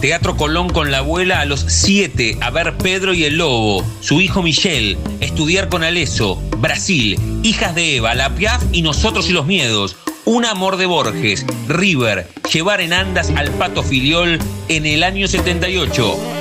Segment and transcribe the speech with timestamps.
[0.00, 4.22] Teatro Colón con la abuela a los 7 a ver Pedro y el Lobo, su
[4.22, 9.44] hijo Michel, estudiar con Aleso, Brasil, Hijas de Eva, La Piaf y Nosotros y los
[9.44, 15.28] Miedos, Un Amor de Borges, River, llevar en andas al Pato Filiol en el año
[15.28, 16.39] 78.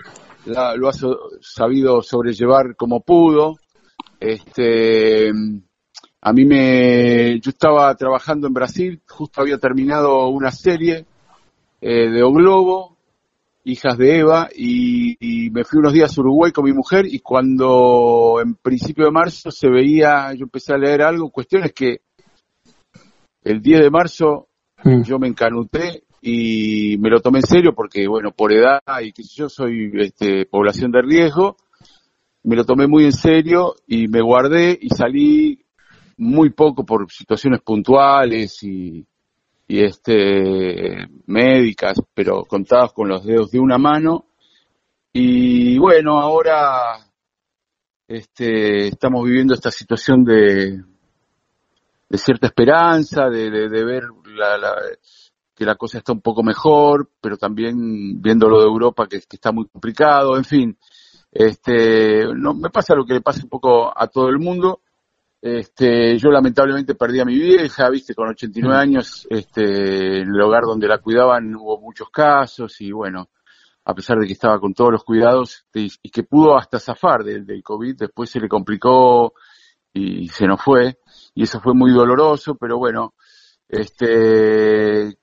[0.47, 0.93] la, lo ha
[1.41, 3.57] sabido sobrellevar como pudo.
[4.21, 5.33] Este,
[6.21, 11.05] a mí me, yo estaba trabajando en Brasil, justo había terminado una serie
[11.81, 12.97] eh, de O Globo,
[13.65, 17.19] Hijas de Eva, y, y, me fui unos días a Uruguay con mi mujer y
[17.19, 22.03] cuando en principio de marzo se veía, yo empecé a leer algo, cuestiones que
[23.43, 24.49] el 10 de marzo
[24.85, 29.23] yo me encanuté y me lo tomé en serio porque, bueno, por edad y que
[29.23, 31.57] yo soy este, población de riesgo,
[32.45, 35.65] me lo tomé muy en serio y me guardé y salí
[36.17, 39.05] muy poco por situaciones puntuales y,
[39.69, 44.27] y este médicas, pero contadas con los dedos de una mano.
[45.13, 46.99] Y bueno, ahora
[48.07, 50.83] este, estamos viviendo esta situación de,
[52.09, 54.75] de cierta esperanza, de, de ver la, la,
[55.55, 59.37] que la cosa está un poco mejor, pero también viendo lo de Europa que, que,
[59.37, 60.79] está muy complicado, en fin,
[61.31, 64.83] este, no me pasa lo que le pasa un poco a todo el mundo.
[65.41, 70.63] Este, yo lamentablemente perdí a mi vieja, viste, con 89 años, este, en el hogar
[70.63, 73.29] donde la cuidaban hubo muchos casos y bueno,
[73.85, 77.25] a pesar de que estaba con todos los cuidados y, y que pudo hasta zafar
[77.25, 79.35] del, del COVID, después se le complicó
[79.93, 80.99] y se nos fue.
[81.35, 83.15] Y eso fue muy doloroso, pero bueno,
[83.73, 85.17] este,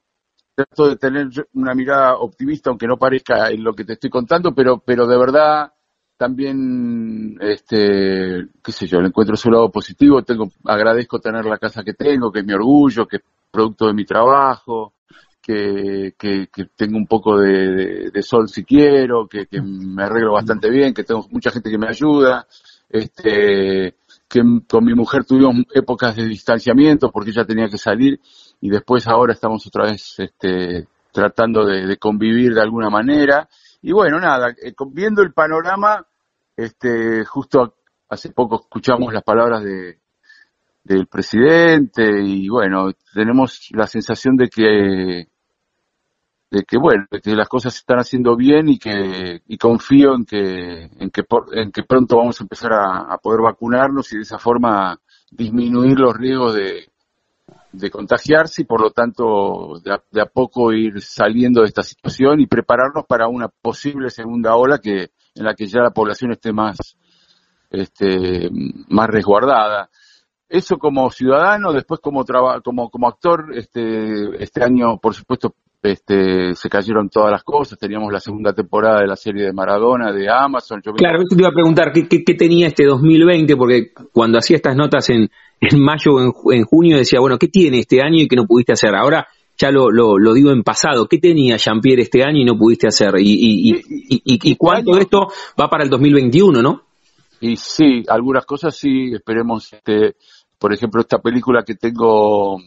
[0.56, 4.54] trato de tener una mirada optimista, aunque no parezca en lo que te estoy contando,
[4.54, 5.72] pero, pero de verdad
[6.18, 11.84] también, este, qué sé yo, le encuentro su lado positivo, tengo, agradezco tener la casa
[11.84, 14.96] que tengo, que es mi orgullo, que es producto de mi trabajo,
[15.42, 20.34] que, que, tengo un poco de, de, de sol si quiero, que, que me arreglo
[20.34, 22.46] bastante bien, que tengo mucha gente que me ayuda,
[22.90, 23.96] este,
[24.30, 28.20] que con mi mujer tuvimos épocas de distanciamiento porque ella tenía que salir
[28.62, 33.50] y después ahora estamos otra vez este, tratando de, convivir de alguna manera.
[33.82, 36.06] Y bueno, nada, eh, viendo el panorama,
[36.56, 37.76] este, justo
[38.08, 40.00] hace poco escuchamos las palabras de,
[40.84, 45.29] del presidente y bueno, tenemos la sensación de que
[46.52, 50.26] de que bueno, que las cosas se están haciendo bien y que y confío en
[50.26, 54.18] que en que por, en que pronto vamos a empezar a, a, poder vacunarnos y
[54.18, 55.00] de esa forma
[55.30, 56.90] disminuir los riesgos de,
[57.72, 61.84] de contagiarse y por lo tanto de a, de a, poco ir saliendo de esta
[61.84, 66.32] situación y prepararnos para una posible segunda ola que en la que ya la población
[66.32, 66.78] esté más
[67.70, 68.50] este
[68.90, 69.90] más resguardada.
[70.48, 76.56] Eso como ciudadano después como traba, como como actor este este año por supuesto este,
[76.56, 80.30] se cayeron todas las cosas, teníamos la segunda temporada de la serie de Maradona, de
[80.30, 80.82] Amazon.
[80.86, 83.56] Yo claro, te iba a preguntar, ¿qué, qué, qué tenía este 2020?
[83.56, 85.30] Porque cuando hacía estas notas en,
[85.62, 88.46] en mayo o en, en, junio decía, bueno, ¿qué tiene este año y que no
[88.46, 88.94] pudiste hacer?
[88.94, 92.58] Ahora ya lo, lo, lo digo en pasado, ¿qué tenía Jean-Pierre este año y no
[92.58, 93.16] pudiste hacer?
[93.18, 95.28] ¿Y, y, y, y, y, y cuánto de esto
[95.60, 96.84] va para el 2021, no?
[97.42, 100.16] Y sí, algunas cosas sí, esperemos, este,
[100.58, 102.58] por ejemplo, esta película que tengo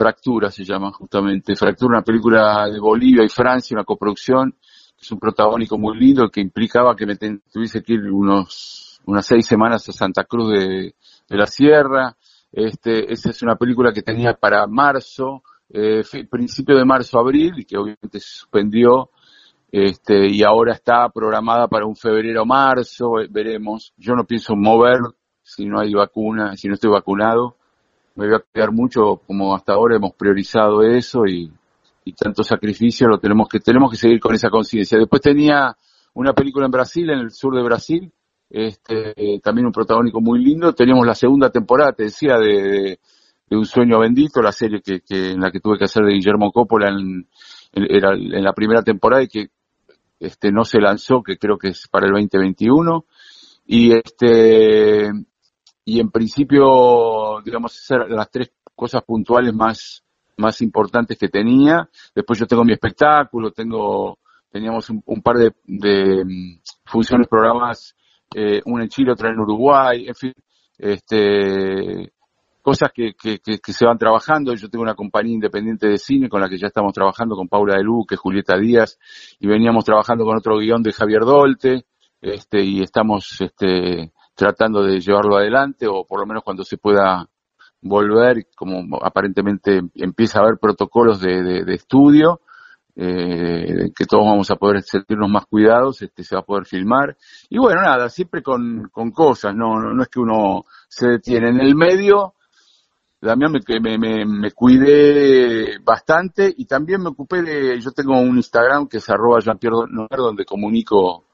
[0.00, 1.54] Fractura se llama justamente.
[1.54, 4.56] Fractura, una película de Bolivia y Francia, una coproducción.
[4.98, 9.44] Es un protagónico muy lindo que implicaba que me tuviese que ir unos, unas seis
[9.44, 10.94] semanas a Santa Cruz de,
[11.28, 12.16] de la Sierra.
[12.50, 16.00] Este, esa es una película que tenía para marzo, eh,
[16.30, 19.10] principio de marzo, abril, y que obviamente se suspendió.
[19.70, 23.92] Este, y ahora está programada para un febrero marzo, veremos.
[23.98, 25.00] Yo no pienso mover
[25.42, 27.59] si no hay vacuna, si no estoy vacunado
[28.14, 31.50] me voy a cuidar mucho, como hasta ahora hemos priorizado eso y,
[32.04, 34.98] y tanto sacrificio lo tenemos que, tenemos que seguir con esa conciencia.
[34.98, 35.76] Después tenía
[36.14, 38.12] una película en Brasil, en el sur de Brasil,
[38.48, 40.74] este, también un protagónico muy lindo.
[40.74, 42.98] Teníamos la segunda temporada, te decía, de,
[43.48, 46.12] de, Un sueño bendito, la serie que, que, en la que tuve que hacer de
[46.14, 47.28] Guillermo Coppola en,
[47.72, 49.50] era en la primera temporada y que
[50.18, 53.04] este, no se lanzó, que creo que es para el 2021.
[53.66, 55.10] Y este,
[55.90, 60.04] y en principio, digamos, hacer las tres cosas puntuales más,
[60.36, 61.88] más importantes que tenía.
[62.14, 64.20] Después yo tengo mi espectáculo, tengo,
[64.52, 67.96] teníamos un, par de, de, mm, funciones, programas,
[68.32, 70.32] eh, una en Chile, otra en Uruguay, en fin,
[70.78, 72.12] este,
[72.62, 74.54] cosas que, que, que, se van trabajando.
[74.54, 77.74] Yo tengo una compañía independiente de cine con la que ya estamos trabajando con Paula
[77.76, 78.96] de Luque, Julieta Díaz,
[79.40, 81.84] y veníamos trabajando con otro guion de Javier Dolte,
[82.20, 87.28] este, y estamos este, tratando de llevarlo adelante, o por lo menos cuando se pueda
[87.82, 92.40] volver, como aparentemente empieza a haber protocolos de, de, estudio,
[92.96, 97.18] eh, que todos vamos a poder sentirnos más cuidados, este, se va a poder filmar.
[97.50, 101.50] Y bueno, nada, siempre con, con cosas, no, no, no es que uno se detiene
[101.50, 102.34] en el medio,
[103.20, 108.88] Damián me, me, me, cuidé bastante y también me ocupé de, yo tengo un Instagram
[108.88, 109.76] que es arroba Jean-Pierre
[110.16, 111.26] donde comunico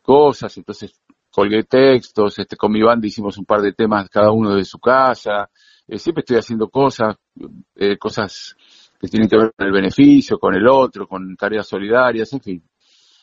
[0.00, 1.03] cosas, entonces
[1.34, 4.78] colgué textos, este, con mi banda hicimos un par de temas cada uno de su
[4.78, 5.50] casa,
[5.88, 7.16] eh, siempre estoy haciendo cosas,
[7.74, 8.54] eh, cosas
[9.00, 12.62] que tienen que ver con el beneficio, con el otro, con tareas solidarias, en fin.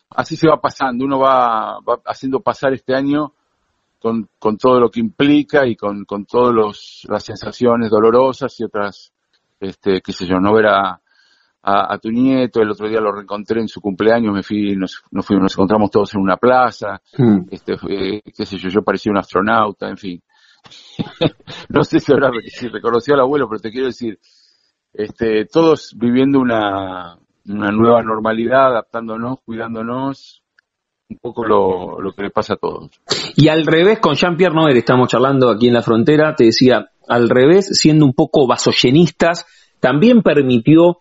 [0.10, 3.34] Así se va pasando, uno va, va haciendo pasar este año
[3.98, 9.14] con, con todo lo que implica y con, con todas las sensaciones dolorosas y otras,
[9.58, 11.02] este, qué sé yo, no ver a,
[11.64, 15.26] a, tu nieto, el otro día lo reencontré en su cumpleaños, me fui, nos, nos,
[15.26, 17.42] fuimos, nos encontramos todos en una plaza, hmm.
[17.52, 17.76] este,
[18.36, 20.22] qué sé yo, yo parecía un astronauta, en fin.
[21.70, 24.20] no sé si ahora si reconoció al abuelo, pero te quiero decir,
[24.94, 27.18] este, todos viviendo una,
[27.48, 30.42] una nueva normalidad, adaptándonos, cuidándonos,
[31.10, 32.90] un poco lo, lo que le pasa a todos.
[33.36, 37.30] Y al revés, con Jean-Pierre Noer, estamos charlando aquí en la frontera, te decía, al
[37.30, 39.46] revés, siendo un poco vasoyenistas,
[39.80, 41.00] también permitió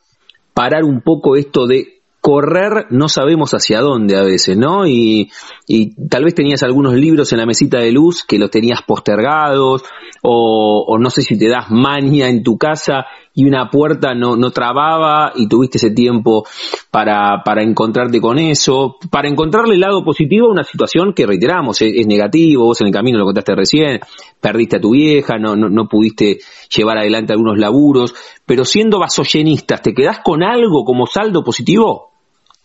[0.55, 4.87] parar un poco esto de correr no sabemos hacia dónde a veces, ¿no?
[4.87, 5.31] Y,
[5.67, 9.83] y, tal vez tenías algunos libros en la mesita de luz que los tenías postergados,
[10.23, 14.37] o, o, no sé si te das maña en tu casa y una puerta no,
[14.37, 16.45] no trababa y tuviste ese tiempo
[16.91, 21.81] para, para encontrarte con eso, para encontrarle el lado positivo a una situación que reiteramos,
[21.83, 24.01] es, negativo, vos en el camino lo contaste recién,
[24.41, 26.39] perdiste a tu vieja, no, no, no pudiste
[26.75, 32.11] llevar adelante algunos laburos, pero siendo vasoyenistas, ¿te quedás con algo como saldo positivo?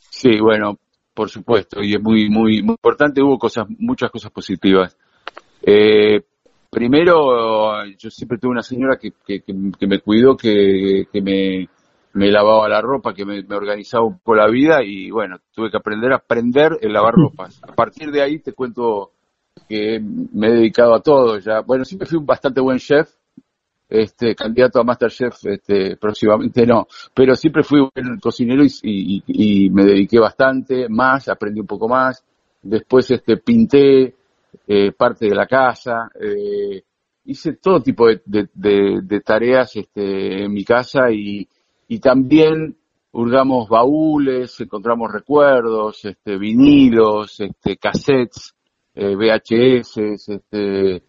[0.09, 0.77] Sí, bueno,
[1.13, 4.97] por supuesto, y es muy, muy, muy importante, hubo cosas, muchas cosas positivas.
[5.61, 6.21] Eh,
[6.75, 11.69] primero, yo siempre tuve una señora que, que, que me cuidó, que, que me,
[12.13, 15.77] me, lavaba la ropa, que me, organizaba un poco la vida y bueno, tuve que
[15.77, 17.61] aprender a aprender el lavar ropas.
[17.63, 19.11] A partir de ahí te cuento
[19.69, 21.61] que me he dedicado a todo ya.
[21.61, 23.09] Bueno, siempre fui un bastante buen chef,
[23.87, 29.85] este candidato a Masterchef este, próximamente no, pero siempre fui buen cocinero y, y, me
[29.85, 32.21] dediqué bastante más, aprendí un poco más,
[32.61, 34.14] después este pinté
[34.67, 36.83] eh, parte de la casa, eh,
[37.25, 41.47] hice todo tipo de, de, de, tareas este, en mi casa y,
[41.87, 42.77] y también
[43.11, 48.53] hurgamos baúles, encontramos recuerdos, este, vinilos, este, cassettes,
[48.93, 49.97] eh, VHS,
[50.27, 51.03] este,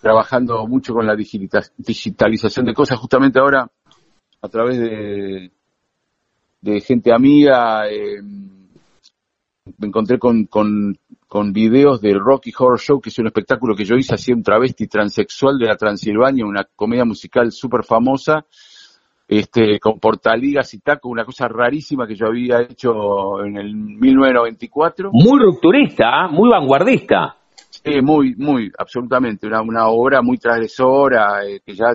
[0.00, 2.98] trabajando mucho con la digitalización de cosas.
[2.98, 3.70] Justamente ahora,
[4.40, 5.50] a través de,
[6.60, 8.22] de gente amiga, eh,
[9.78, 10.98] me encontré con, con,
[11.36, 14.42] con videos del Rocky Horror Show, que es un espectáculo que yo hice así un
[14.42, 18.46] travesti transexual de la Transilvania, una comedia musical súper famosa,
[19.28, 25.10] este, con portaligas y taco, una cosa rarísima que yo había hecho en el 1994.
[25.12, 26.28] Muy rupturista, ¿ah?
[26.28, 27.36] muy vanguardista.
[27.68, 29.46] Sí, muy, muy, absolutamente.
[29.46, 31.88] Una, una obra muy transgresora, eh, que ya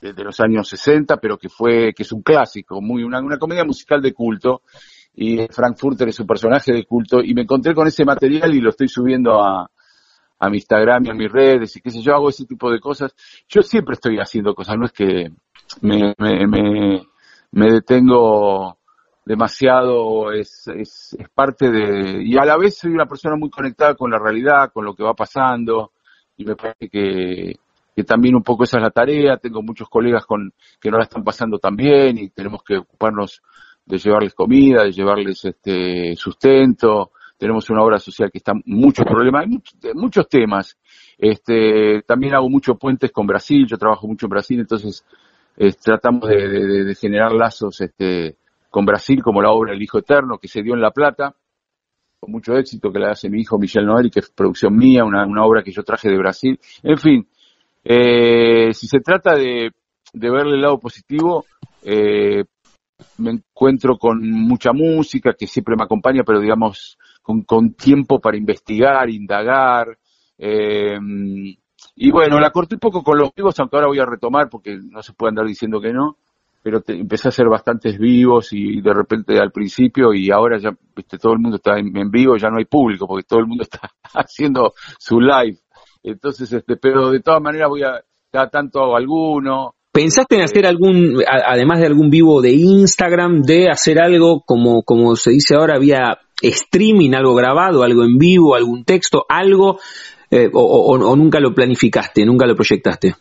[0.00, 3.66] desde los años 60, pero que fue, que es un clásico, muy, una, una comedia
[3.66, 4.62] musical de culto.
[5.14, 7.22] Y Frankfurter es un personaje de culto.
[7.22, 9.70] Y me encontré con ese material y lo estoy subiendo a,
[10.42, 12.80] a mi Instagram y a mis redes y qué sé yo, hago ese tipo de
[12.80, 13.14] cosas.
[13.48, 15.30] Yo siempre estoy haciendo cosas, no es que
[15.82, 17.06] me, me, me,
[17.52, 18.76] me detengo
[19.24, 23.94] demasiado, es, es, es, parte de, y a la vez soy una persona muy conectada
[23.94, 25.92] con la realidad, con lo que va pasando,
[26.36, 27.54] y me parece que,
[27.94, 31.04] que también un poco esa es la tarea, tengo muchos colegas con, que no la
[31.04, 33.42] están pasando tan bien y tenemos que ocuparnos
[33.84, 39.46] de llevarles comida, de llevarles este sustento, tenemos una obra social que está muchos problemas,
[39.46, 40.78] hay muchos, temas,
[41.18, 45.04] este, también hago muchos puentes con Brasil, yo trabajo mucho en Brasil, entonces
[45.82, 48.36] tratamos de, generar lazos este,
[48.70, 51.34] con Brasil, como la obra El Hijo Eterno, que se dio en La Plata,
[52.20, 55.26] con mucho éxito, que la hace mi hijo Michel Noel que es producción mía, una,
[55.26, 56.60] una obra que yo traje de Brasil.
[56.84, 57.26] En fin,
[57.82, 59.72] eh, si se trata de,
[60.12, 61.44] de verle el lado positivo,
[61.82, 62.44] eh,
[63.18, 68.36] me encuentro con mucha música que siempre me acompaña, pero digamos, con, con tiempo para
[68.36, 69.98] investigar, indagar.
[70.38, 70.98] Eh,
[71.96, 74.78] y bueno, la corté un poco con los vivos, aunque ahora voy a retomar porque
[74.82, 76.16] no se puede andar diciendo que no,
[76.62, 81.18] pero empecé a hacer bastantes vivos y de repente al principio y ahora ya viste,
[81.18, 83.90] todo el mundo está en, vivo, ya no hay público porque todo el mundo está
[84.14, 85.58] haciendo su live.
[86.02, 90.66] Entonces, este, pero de todas maneras voy a, cada tanto hago alguno, ¿Pensaste en hacer
[90.66, 95.78] algún, además de algún vivo de Instagram, de hacer algo como, como se dice ahora,
[95.78, 99.78] vía streaming, algo grabado, algo en vivo, algún texto, algo,
[100.30, 103.14] eh, o, o, o, nunca lo planificaste, nunca lo proyectaste?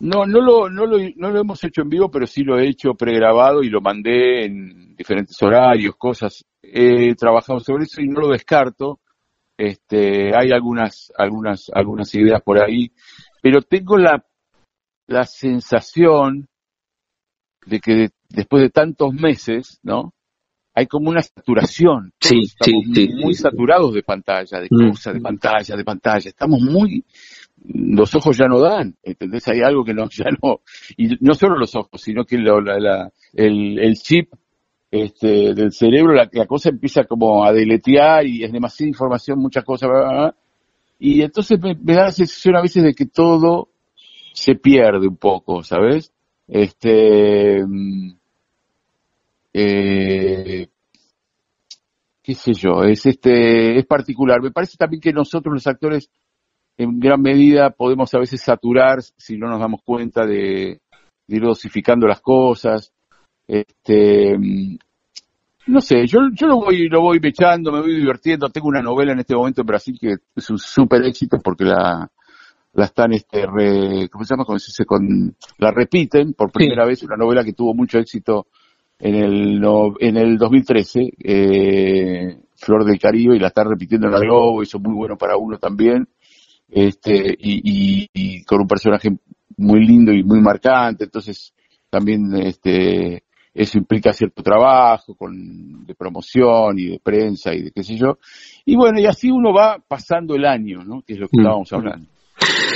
[0.00, 2.68] No, no lo, no, lo, no lo hemos hecho en vivo, pero sí lo he
[2.68, 6.44] hecho pregrabado y lo mandé en diferentes horarios, cosas.
[6.62, 9.00] He trabajado sobre eso y no lo descarto.
[9.56, 12.90] Este, hay algunas, algunas, algunas ideas por ahí,
[13.42, 14.24] pero tengo la
[15.10, 16.48] la sensación
[17.66, 20.14] de que de, después de tantos meses, ¿no?
[20.72, 22.12] Hay como una saturación.
[22.20, 24.90] Sí, Estamos sí, muy, saturados de pantalla, de Mm.
[24.90, 26.28] cosas, de pantalla, de pantalla.
[26.30, 27.04] Estamos muy,
[27.66, 29.46] los ojos ya no dan, ¿entendés?
[29.48, 30.60] Hay algo que no, ya no,
[30.96, 34.32] y no solo los ojos, sino que lo- la- la- el, el chip
[34.92, 39.64] este, del cerebro, la, la cosa empieza como a deletear y es demasiada información, muchas
[39.64, 40.36] cosas, bla, bla, bla.
[41.00, 43.68] y entonces me, me da la sensación a veces de que todo
[44.40, 46.12] se pierde un poco, ¿sabes?
[46.48, 48.12] Este, mm,
[49.52, 50.68] eh,
[52.22, 54.40] qué sé yo, es este, es particular.
[54.40, 56.10] Me parece también que nosotros los actores
[56.78, 60.80] en gran medida podemos a veces saturar si no nos damos cuenta de,
[61.28, 62.92] ir dosificando las cosas.
[63.46, 64.78] Este, mm,
[65.66, 68.48] no sé, yo, yo lo voy, lo voy echando, me voy divirtiendo.
[68.48, 72.10] Tengo una novela en este momento en Brasil que es un súper éxito porque la,
[72.72, 74.44] la están, este, re- ¿cómo se llama?
[74.44, 74.84] ¿Cómo se dice?
[74.84, 78.46] Con, la repiten por primera vez, una novela que tuvo mucho éxito
[78.98, 84.12] en el, no- en el 2013, eh, Flor del Caribe, y la están repitiendo en
[84.12, 86.06] la Globo, eso es muy bueno para uno también,
[86.70, 87.60] este, y,
[88.04, 89.08] y, y con un personaje
[89.56, 91.52] muy lindo y muy marcante, entonces
[91.88, 97.82] también, este, eso implica cierto trabajo con, de promoción y de prensa y de qué
[97.82, 98.18] sé yo,
[98.64, 101.02] y bueno, y así uno va pasando el año, ¿no?
[101.02, 101.40] Que es lo que Mm.
[101.40, 102.06] estábamos hablando.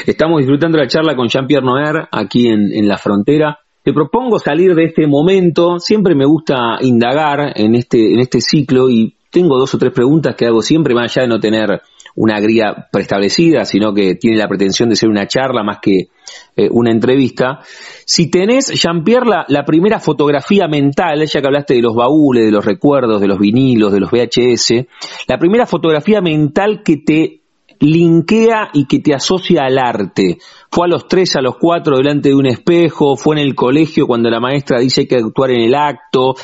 [0.07, 3.59] Estamos disfrutando la charla con Jean-Pierre Noer aquí en, la frontera.
[3.83, 5.79] Te propongo salir de este momento.
[5.79, 10.37] Siempre me gusta indagar en este, en este ciclo y tengo dos o tres preguntas
[10.37, 11.83] que hago siempre, más allá de no tener
[12.17, 16.09] una guía preestablecida, sino que tiene la pretensión de ser una charla más que
[16.55, 17.61] eh, una entrevista.
[18.05, 22.53] Si tenés, Jean-Pierre, la, la primera fotografía mental, ya que hablaste de los baúles, de
[22.53, 24.87] los recuerdos, de los vinilos, de los VHS,
[25.27, 27.44] la primera fotografía mental que te
[27.81, 30.39] linkea y que te asocia al arte.
[30.71, 34.07] Fue a los tres, a los cuatro delante de un espejo, fue en el colegio
[34.07, 36.35] cuando la maestra dice hay que actuar en el acto.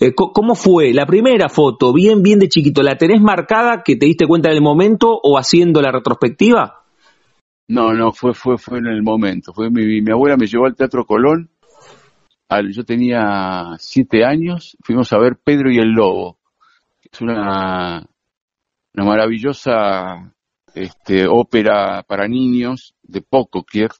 [0.00, 0.92] Eh, ¿Cómo fue?
[0.92, 4.56] La primera foto, bien, bien de chiquito, ¿la tenés marcada que te diste cuenta en
[4.56, 6.82] el momento o haciendo la retrospectiva?
[7.68, 9.52] No, no, fue, fue, fue en el momento.
[9.52, 11.50] Fue mi, mi abuela me llevó al Teatro Colón.
[12.70, 14.76] Yo tenía siete años.
[14.84, 16.38] Fuimos a ver Pedro y el Lobo.
[17.10, 18.06] Es una,
[18.94, 20.32] una maravillosa
[20.76, 23.90] este, ópera para niños de Pocoquier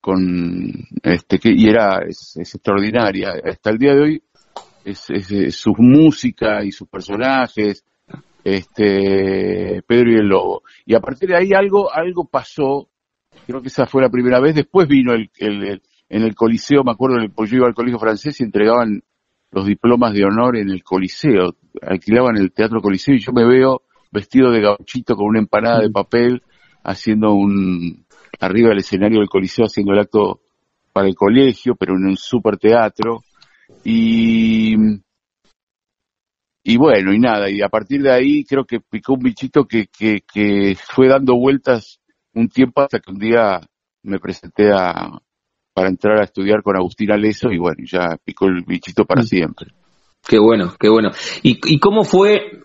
[0.00, 0.70] con
[1.02, 3.32] este que y era es, extraordinaria.
[3.44, 4.22] Hasta el día de hoy
[4.84, 5.06] es,
[5.56, 7.84] su música y sus personajes
[8.44, 10.62] este Pedro y el Lobo.
[10.84, 12.88] Y a partir de ahí algo algo pasó.
[13.46, 14.54] Creo que esa fue la primera vez.
[14.54, 17.98] Después vino el, el- el- en el coliseo me acuerdo pues yo iba al colegio
[17.98, 19.02] francés y entregaban
[19.50, 21.54] los diplomas de honor en el coliseo.
[21.80, 23.82] Alquilaban el teatro coliseo y yo me veo
[24.14, 26.42] vestido de gauchito con una empanada de papel
[26.84, 28.06] haciendo un
[28.40, 30.40] arriba del escenario del coliseo haciendo el acto
[30.92, 33.22] para el colegio pero en un super teatro
[33.84, 34.74] y
[36.66, 39.86] y bueno, y nada, y a partir de ahí creo que picó un bichito que,
[39.86, 42.00] que, que fue dando vueltas
[42.32, 43.60] un tiempo hasta que un día
[44.02, 45.10] me presenté a,
[45.74, 49.26] para entrar a estudiar con Agustín Aleso y bueno, ya picó el bichito para Mm.
[49.26, 49.66] siempre.
[50.26, 51.10] Qué bueno, qué bueno.
[51.42, 52.62] ¿Y, y cómo fue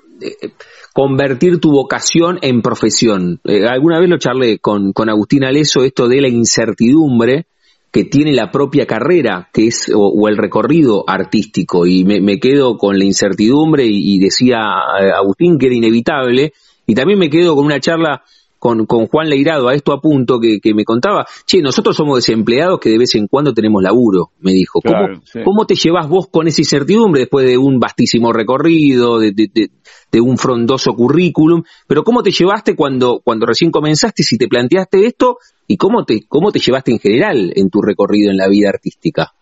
[0.94, 3.40] convertir tu vocación en profesión?
[3.44, 7.46] Eh, alguna vez lo charlé con, con Agustín Aleso, esto de la incertidumbre
[7.92, 12.40] que tiene la propia carrera, que es, o, o el recorrido artístico, y me, me
[12.40, 14.60] quedo con la incertidumbre y, y decía
[15.02, 16.54] eh, Agustín que era inevitable,
[16.86, 18.24] y también me quedo con una charla
[18.60, 22.18] con, con Juan Leirado a esto a punto que, que, me contaba, che, nosotros somos
[22.18, 24.82] desempleados que de vez en cuando tenemos laburo, me dijo.
[24.82, 29.72] ¿Cómo, ¿cómo te llevas vos con esa incertidumbre después de un vastísimo recorrido, de, de,
[30.12, 31.64] de, un frondoso currículum?
[31.88, 36.26] Pero ¿cómo te llevaste cuando, cuando recién comenzaste, si te planteaste esto, y cómo te,
[36.28, 39.34] cómo te llevaste en general en tu recorrido en la vida artística?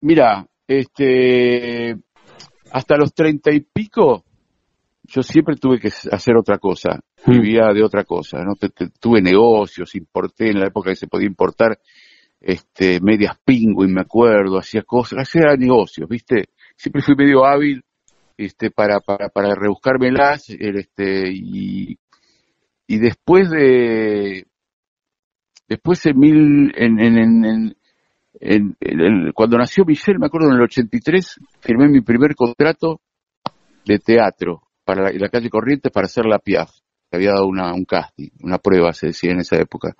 [0.00, 1.96] Mira, este,
[2.72, 4.24] hasta los treinta y pico,
[5.04, 7.00] yo siempre tuve que hacer otra cosa.
[7.26, 8.54] Vivía de otra cosa, ¿no?
[9.00, 11.78] tuve negocios, importé en la época que se podía importar
[12.40, 16.50] este, medias pingüin, me acuerdo, hacía cosas, hacía negocios, ¿viste?
[16.76, 17.82] Siempre fui medio hábil
[18.36, 21.98] este, para, para, para rebuscármelas, este, y,
[22.86, 24.46] y después de,
[25.68, 27.76] después en mil, en, en,
[28.40, 33.00] en, cuando nació Michelle, me acuerdo en el 83, firmé mi primer contrato
[33.84, 36.70] de teatro para la, calle Corrientes para hacer la Piaf.
[37.14, 39.94] Había dado una, un casting, una prueba, se decía en esa época.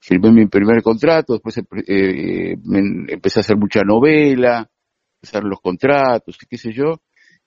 [0.00, 2.56] Firmé mi primer contrato, después eh,
[3.08, 4.68] empecé a hacer mucha novela,
[5.20, 7.00] empezaron los contratos qué sé yo,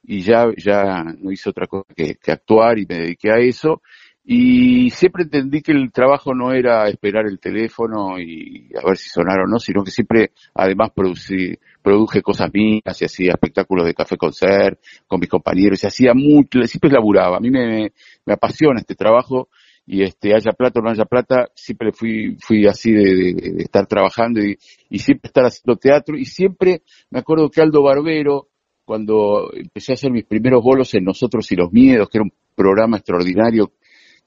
[0.04, 3.82] y ya, ya no hice otra cosa que actuar y me dediqué a eso.
[4.30, 9.08] Y siempre entendí que el trabajo no era esperar el teléfono y a ver si
[9.08, 13.94] sonaron o no, sino que siempre, además, producí, produje cosas mías y hacía espectáculos de
[13.94, 17.38] café concert con mis compañeros y hacía mucho, siempre laburaba.
[17.38, 17.94] A mí me,
[18.26, 19.48] me apasiona este trabajo
[19.86, 23.88] y este, haya plata o no haya plata, siempre fui, fui así de, de, estar
[23.88, 24.58] trabajando y,
[24.90, 28.50] y siempre estar haciendo teatro y siempre me acuerdo que Aldo Barbero,
[28.84, 32.34] cuando empecé a hacer mis primeros bolos en Nosotros y los Miedos, que era un
[32.58, 33.72] programa extraordinario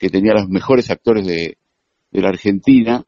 [0.01, 1.59] que tenía los mejores actores de,
[2.11, 3.05] de la Argentina,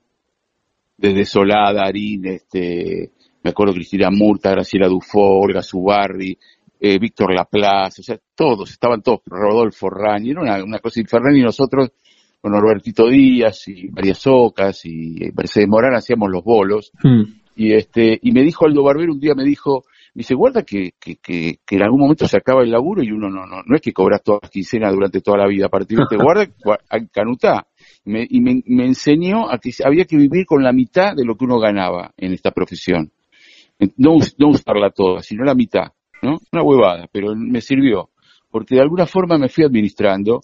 [0.97, 3.11] desde Solá, Darín, este,
[3.43, 6.39] me acuerdo Cristina Murta, Graciela Dufo, Olga Zubarri,
[6.79, 11.35] eh, Víctor Laplace, o sea, todos, estaban todos, Rodolfo Rani, era una, una cosa infernal
[11.35, 11.93] y nosotros
[12.43, 16.91] con Norbertito Díaz y María Socas y Mercedes Morán hacíamos los bolos.
[17.03, 17.23] Hmm.
[17.55, 19.85] Y este, y me dijo Aldo Barbero, un día me dijo,
[20.15, 23.47] dice, guarda que, que, que, en algún momento se acaba el laburo y uno no,
[23.47, 26.05] no, no es que cobras todas las quincenas durante toda la vida, a partir de
[26.05, 26.47] este, guarda,
[27.13, 27.67] canutá.
[28.05, 31.37] Me, y me, me, enseñó a que había que vivir con la mitad de lo
[31.37, 33.11] que uno ganaba en esta profesión.
[33.97, 36.39] No, no usarla toda, sino la mitad, ¿no?
[36.53, 38.11] Una huevada, pero me sirvió.
[38.49, 40.43] Porque de alguna forma me fui administrando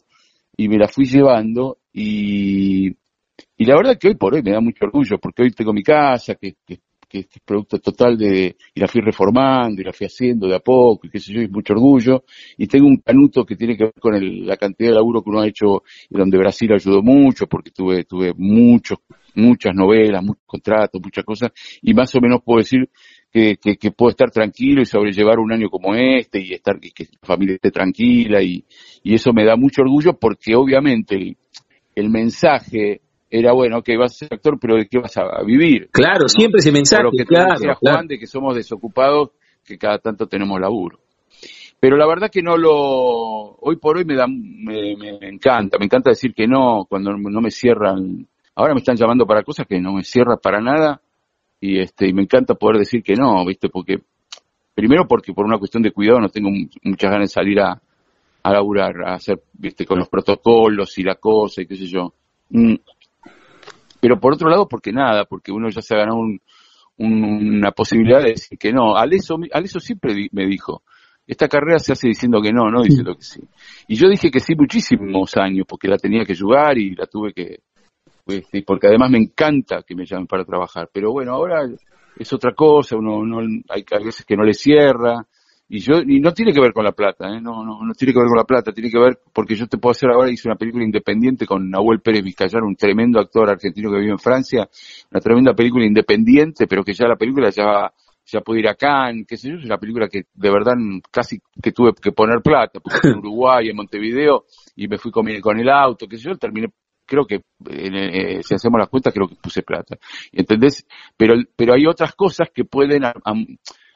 [0.57, 4.61] y me la fui llevando y, y la verdad que hoy por hoy me da
[4.61, 8.81] mucho orgullo porque hoy tengo mi casa, que, que que es producto total de, y
[8.81, 11.49] la fui reformando, y la fui haciendo de a poco, y qué sé yo, y
[11.49, 12.25] mucho orgullo,
[12.57, 15.31] y tengo un canuto que tiene que ver con el, la cantidad de laburo que
[15.31, 18.99] uno ha hecho, donde Brasil ayudó mucho, porque tuve, tuve muchos,
[19.35, 22.91] muchas novelas, muchos contratos, muchas cosas, y más o menos puedo decir
[23.33, 27.05] que, que, puedo estar tranquilo y sobrellevar un año como este, y estar, que, que
[27.05, 28.65] la familia esté tranquila, y,
[29.03, 31.37] y eso me da mucho orgullo, porque obviamente
[31.95, 35.89] el mensaje era bueno, que vas a ser actor, pero ¿de qué vas a vivir?
[35.91, 39.31] Claro, siempre ese mensaje, lo que claro, Juan, de que somos desocupados,
[39.65, 40.99] que cada tanto tenemos laburo.
[41.81, 45.85] Pero la verdad que no lo, hoy por hoy me da, me, me encanta, me
[45.85, 49.79] encanta decir que no, cuando no me cierran, ahora me están llamando para cosas que
[49.81, 51.01] no me cierran para nada,
[51.61, 53.99] y este, y me encanta poder decir que no, viste, porque,
[54.75, 57.81] primero porque por una cuestión de cuidado no tengo muchas ganas de salir a,
[58.43, 62.13] a laburar, a hacer, viste, con los protocolos y la cosa y qué sé yo.
[64.01, 66.21] Pero por otro lado, porque nada, porque uno ya se ha ganado
[66.99, 68.97] una posibilidad de decir que no.
[68.97, 70.83] Aleso, Aleso siempre me dijo,
[71.27, 73.41] esta carrera se hace diciendo que no, no diciendo que sí.
[73.87, 77.33] Y yo dije que sí muchísimos años, porque la tenía que ayudar y la tuve
[77.33, 77.61] que,
[78.25, 80.89] pues, porque además me encanta que me llamen para trabajar.
[80.93, 81.69] Pero bueno, ahora
[82.17, 85.27] es otra cosa, uno no, hay, hay veces que no le cierra,
[85.69, 87.41] y yo y no tiene que ver con la plata, ¿eh?
[87.41, 89.77] no, no, no tiene que ver con la plata, tiene que ver porque yo te
[89.77, 93.91] puedo hacer ahora, hice una película independiente con Nahuel Pérez Vizcayar, un tremendo actor argentino
[93.91, 94.69] que vive en Francia,
[95.11, 97.93] una tremenda película independiente, pero que ya la película ya
[98.31, 100.75] ya puede ir a Cannes, qué sé yo, es una película que de verdad
[101.11, 104.45] casi que tuve que poner plata, porque en Uruguay, en Montevideo,
[104.77, 106.69] y me fui con, con el auto, qué sé yo, terminé
[107.07, 109.97] creo que eh, si hacemos las cuentas creo que puse plata
[110.31, 110.87] ¿entendés?
[111.17, 113.03] pero pero hay otras cosas que pueden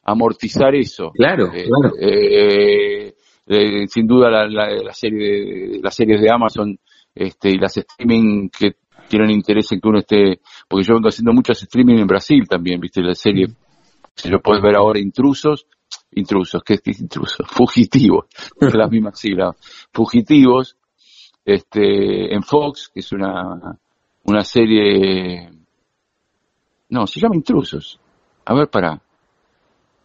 [0.03, 1.11] amortizar eso.
[1.13, 1.95] Claro, eh, claro.
[2.01, 3.15] Eh,
[3.47, 6.79] eh, sin duda la, la, serie de, las series de Amazon
[7.15, 8.77] este, y las streaming que
[9.09, 12.81] tienen interés en que uno esté, porque yo vengo haciendo muchas streaming en Brasil también,
[12.81, 13.49] viste, la serie,
[14.15, 15.67] si lo puedes ver ahora, Intrusos,
[16.13, 17.47] Intrusos, ¿qué es, Intrusos?
[17.51, 18.27] Fugitivos,
[18.61, 19.55] es la misma sigla,
[19.93, 20.77] Fugitivos,
[21.45, 23.79] este, en Fox, que es una,
[24.25, 25.51] una serie,
[26.89, 28.01] no, se llama Intrusos,
[28.45, 29.03] a ver, para,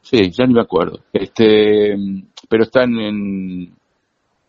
[0.02, 1.00] Sí, ya ni me acuerdo.
[1.12, 1.96] Este,
[2.48, 3.74] pero están en,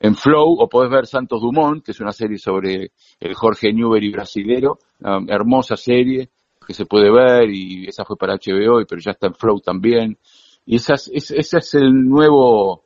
[0.00, 4.10] en Flow, o podés ver Santos Dumont, que es una serie sobre el Jorge Newbery
[4.10, 6.30] brasilero, una hermosa serie
[6.66, 10.18] que se puede ver y esa fue para HBO, pero ya está en Flow también.
[10.66, 12.84] Y ese es el nuevo,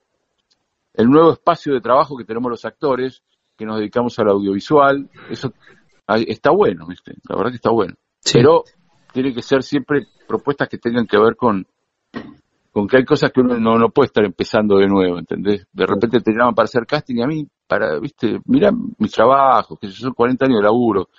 [0.94, 3.24] el nuevo espacio de trabajo que tenemos los actores,
[3.56, 5.10] que nos dedicamos al audiovisual.
[5.28, 5.52] Eso
[6.06, 7.14] está bueno, ¿viste?
[7.28, 7.94] La verdad que está bueno.
[8.32, 8.62] Pero
[9.12, 11.66] tiene que ser siempre propuestas que tengan que ver con,
[12.72, 15.66] con que hay cosas que uno no, no puede estar empezando de nuevo, ¿entendés?
[15.72, 19.78] De repente te llaman para hacer casting y a mí, para, viste, mira mis trabajos,
[19.78, 21.10] que son 40 años de laburo,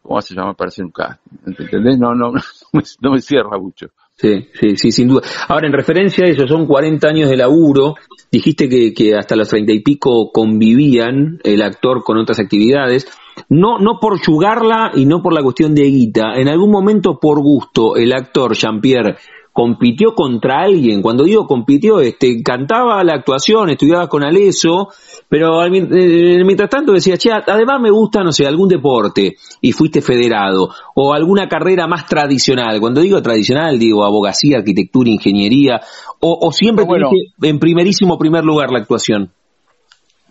[0.00, 1.38] ¿cómo se llama para hacer un casting?
[1.44, 1.98] ¿Entendés?
[1.98, 2.32] No, no,
[3.00, 3.88] no me, cierra mucho.
[4.14, 5.22] Sí, sí, sí, sin duda.
[5.48, 7.94] Ahora, en referencia a eso, son 40 años de laburo.
[8.30, 13.08] Dijiste que, que hasta los 30 y pico convivían el actor con otras actividades.
[13.48, 16.34] No, no por yugarla y no por la cuestión de guita.
[16.36, 19.16] En algún momento, por gusto, el actor Jean-Pierre
[19.52, 21.02] compitió contra alguien.
[21.02, 24.88] Cuando digo compitió, este, cantaba la actuación, estudiaba con Aleso,
[25.28, 30.00] pero eh, mientras tanto decía, che, además me gusta, no sé, algún deporte y fuiste
[30.00, 32.80] federado, o alguna carrera más tradicional.
[32.80, 35.80] Cuando digo tradicional, digo abogacía, arquitectura, ingeniería,
[36.22, 37.10] o, siempre bueno,
[37.40, 39.30] en primerísimo primer lugar la actuación.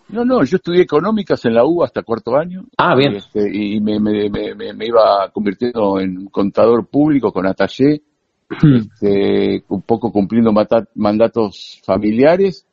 [0.09, 2.63] No, no, yo estudié económicas en la U hasta cuarto año.
[2.77, 3.15] Ah, bien.
[3.15, 8.01] Este, y me, me, me, me, iba convirtiendo en contador público con Atallé
[8.49, 10.51] este, un poco cumpliendo
[10.95, 12.65] mandatos familiares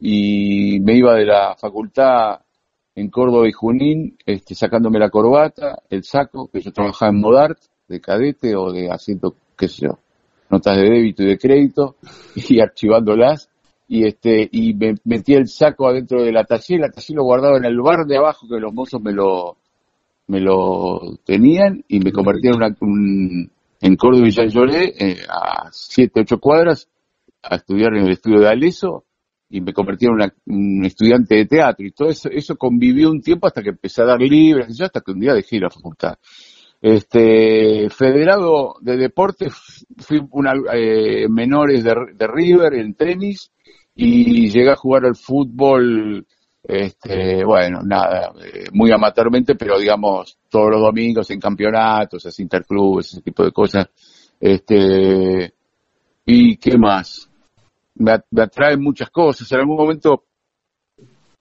[0.00, 2.40] y me iba de la facultad
[2.94, 7.58] en Córdoba y Junín, este, sacándome la corbata, el saco, que yo trabajaba en Modart,
[7.86, 9.98] de cadete o de asiento, qué sé yo,
[10.50, 11.96] notas de débito y de crédito,
[12.34, 13.48] y archivándolas,
[13.86, 17.56] y este, y me metía el saco adentro de la taller, la taller lo guardaba
[17.56, 19.56] en el bar de abajo que los mozos me lo,
[20.26, 25.18] me lo tenían, y me convertía en una, un, en Córdoba y Jean Lloré, eh,
[25.28, 26.88] a 7, 8 cuadras,
[27.42, 29.04] a estudiar en el estudio de Aleso
[29.50, 30.12] y me convertí en
[30.46, 34.06] un estudiante de teatro y todo eso, eso convivió un tiempo hasta que empecé a
[34.06, 36.18] dar libres, hasta que un día dejé la facultad.
[36.80, 43.50] Este, federado de deportes, fui una, eh, menores de, de River en tenis
[43.94, 46.26] y llegué a jugar al fútbol
[46.68, 53.06] este, bueno, nada, eh, muy amateurmente, pero digamos, todos los domingos en campeonatos, así interclubes,
[53.06, 53.88] ese tipo de cosas.
[54.38, 55.54] Este,
[56.26, 57.30] y qué más?
[57.94, 59.50] Me, me atraen muchas cosas.
[59.50, 60.24] En algún momento,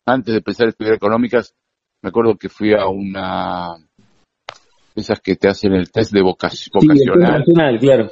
[0.05, 1.53] antes de empezar a estudiar económicas,
[2.01, 3.75] me acuerdo que fui a una,
[4.95, 7.43] esas que te hacen el test de vocacional.
[7.79, 8.11] claro.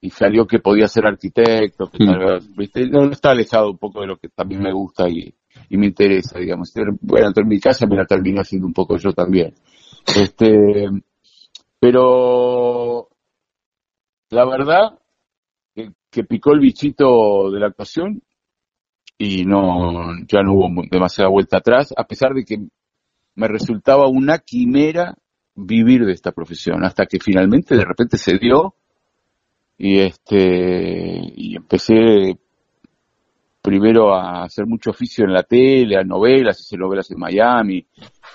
[0.00, 2.56] Y salió que podía ser arquitecto, que mm.
[2.56, 2.88] ¿viste?
[2.88, 5.34] No, no está alejado un poco de lo que también me gusta y,
[5.68, 6.72] y me interesa, digamos.
[7.00, 9.54] Bueno, en mi casa me la terminé haciendo un poco yo también.
[10.06, 10.88] Este,
[11.78, 13.08] pero
[14.30, 14.98] la verdad
[15.74, 18.22] que, picó el bichito de la actuación
[19.16, 22.58] y no, ya no hubo demasiada vuelta atrás, a pesar de que
[23.34, 25.16] me resultaba una quimera
[25.54, 28.74] vivir de esta profesión, hasta que finalmente de repente se dio
[29.76, 32.38] y este y empecé
[33.62, 37.84] primero a hacer mucho oficio en la tele, a novelas, hice novelas en Miami,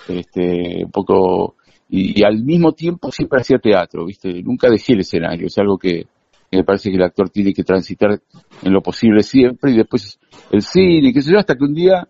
[0.08, 1.56] este, un poco,
[1.88, 4.42] y, al mismo tiempo siempre hacía teatro, ¿viste?
[4.42, 6.06] Nunca dejé el escenario, es algo que,
[6.50, 8.20] me parece que el actor tiene que transitar
[8.62, 10.18] en lo posible siempre, y después
[10.50, 12.06] el cine, qué sé yo, hasta que un día,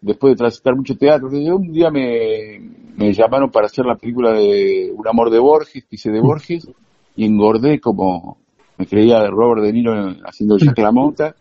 [0.00, 2.60] después de transitar mucho teatro, un día me,
[2.96, 6.68] me llamaron para hacer la película de Un amor de Borges, que hice de Borges,
[7.16, 8.38] y engordé como
[8.76, 9.92] me creía de Robert De Niro
[10.24, 11.34] haciendo Jack LaMotta,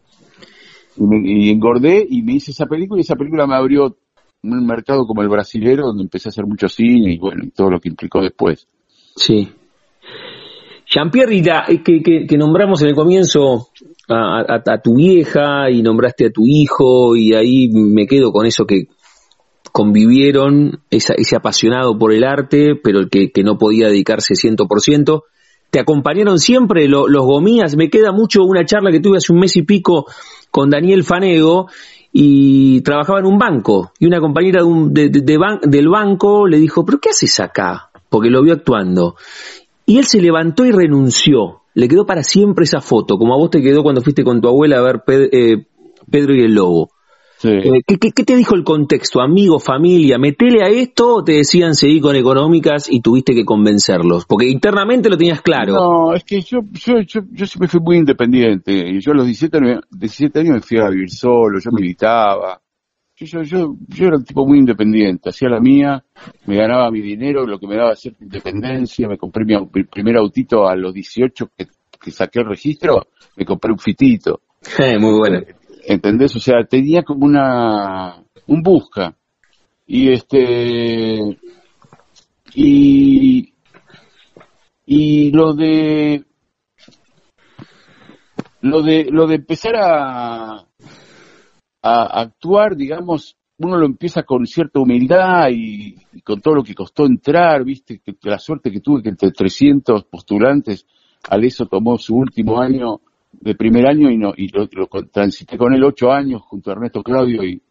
[0.96, 3.96] y, engordé y me hice esa película y esa película me abrió
[4.44, 7.70] un mercado como el brasilero donde empecé a hacer mucho cine y bueno, y todo
[7.70, 8.68] lo que implicó después.
[9.16, 9.50] Sí.
[10.86, 13.70] Jean-Pierre, eh, que, que, nombramos en el comienzo
[14.10, 18.88] a, tu vieja y nombraste a tu hijo y ahí me quedo con eso que
[19.72, 25.24] convivieron, ese apasionado por el arte, pero el que, que no podía dedicarse 100%.
[25.72, 27.76] ¿Te acompañaron siempre los gomías?
[27.76, 30.06] Me queda mucho una charla que tuve hace un mes y pico
[30.54, 31.66] con Daniel Fanego
[32.12, 37.10] y trabajaba en un banco y una compañera de del banco le dijo, pero ¿qué
[37.10, 37.90] haces acá?
[38.08, 39.16] Porque lo vio actuando.
[39.88, 41.62] Y él se levantó y renunció.
[41.74, 44.48] Le quedó para siempre esa foto, como a vos te quedó cuando fuiste con tu
[44.48, 45.66] abuela a ver eh,
[46.12, 46.92] Pedro y el Lobo.
[47.46, 49.22] Eh, ¿qué, te dijo el contexto?
[49.22, 54.26] Amigo, familia, metele a esto o te decían seguir con económicas y tuviste que convencerlos?
[54.26, 55.74] Porque internamente lo tenías claro.
[55.74, 58.72] No, es que yo, yo, yo, siempre fui muy independiente.
[58.72, 59.60] Y yo a los 17,
[59.92, 62.62] 17 años me fui a vivir solo, yo militaba.
[63.16, 66.04] Yo, yo, yo, era un tipo muy independiente, hacía la mía,
[66.46, 70.68] me ganaba mi dinero, lo que me daba cierta independencia, me compré mi, primer autito
[70.68, 71.68] a los 18 que,
[72.02, 74.42] que saqué el registro, me compré un fitito.
[75.00, 75.42] muy bueno.
[75.86, 76.36] ¿Entendés?
[76.36, 79.16] O sea, tenía como una, un busca.
[79.86, 81.38] Y este,
[82.56, 83.54] y,
[84.86, 86.24] y lo de,
[88.62, 90.66] lo de, lo de empezar a,
[91.82, 97.06] a actuar, digamos, uno lo empieza con cierta humildad y, con todo lo que costó
[97.06, 100.86] entrar, viste, que, la suerte que tuve que entre 300 postulantes,
[101.30, 103.02] Aleso tomó su último año
[103.44, 104.70] de primer año y, no, y lo,
[105.12, 107.62] transité con él ocho años junto a Ernesto Claudio y,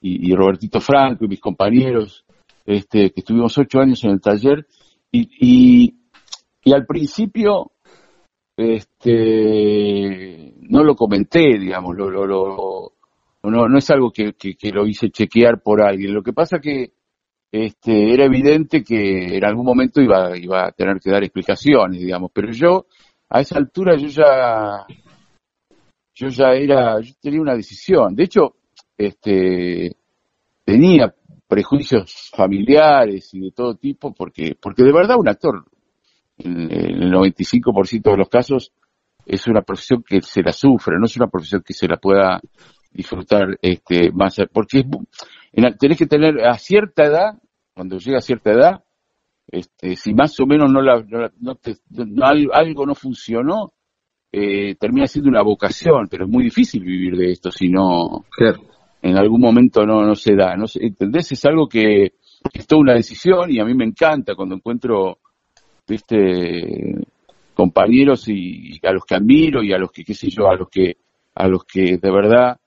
[0.00, 2.24] y, Robertito Franco y mis compañeros,
[2.64, 4.66] este, que estuvimos ocho años en el taller
[5.12, 5.94] y,
[6.64, 7.70] y, al principio
[8.56, 12.92] este, no lo comenté, digamos, lo, lo, lo
[13.44, 16.12] no, no es algo que, que, lo hice chequear por alguien.
[16.12, 16.94] Lo que pasa que
[17.52, 22.32] este, era evidente que en algún momento iba, iba a tener que dar explicaciones, digamos,
[22.34, 22.86] pero yo
[23.28, 24.86] a esa altura yo ya
[26.14, 28.14] yo ya era, yo tenía una decisión.
[28.14, 28.56] De hecho,
[28.96, 29.96] este
[30.64, 31.14] tenía
[31.46, 35.64] prejuicios familiares y de todo tipo porque porque de verdad un actor
[36.38, 38.72] en, en el 95% de los casos
[39.24, 42.40] es una profesión que se la sufre, no es una profesión que se la pueda
[42.90, 44.84] disfrutar este más porque
[45.78, 47.38] tenés que tener a cierta edad
[47.74, 48.84] cuando llega a cierta edad
[49.48, 51.04] este si más o menos no la
[52.52, 53.72] algo no funcionó
[54.32, 58.24] eh, termina siendo una vocación pero es muy difícil vivir de esto si no
[59.02, 62.14] en algún momento no no se da no entendés es algo que,
[62.52, 65.18] es toda una decisión y a mí me encanta cuando encuentro
[65.86, 67.06] viste
[67.54, 70.56] compañeros y, y a los que admiro y a los que qué sé yo a
[70.56, 70.96] los que
[71.34, 72.58] a los que de verdad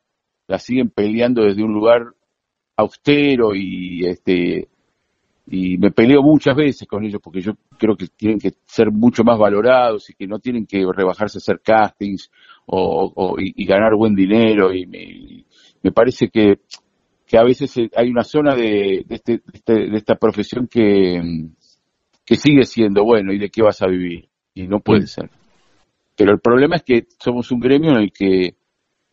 [0.47, 2.13] la siguen peleando desde un lugar
[2.77, 4.69] austero y este
[5.49, 9.23] y me peleo muchas veces con ellos porque yo creo que tienen que ser mucho
[9.23, 12.29] más valorados y que no tienen que rebajarse a hacer castings
[12.67, 16.59] o, y, ganar buen dinero y me, parece que,
[17.25, 21.19] que a veces hay una zona de, de, este, este, de, esta profesión que,
[22.23, 25.31] que sigue siendo bueno y de qué vas a vivir y no puede ser
[26.19, 28.57] pero el problema es que somos un gremio en el que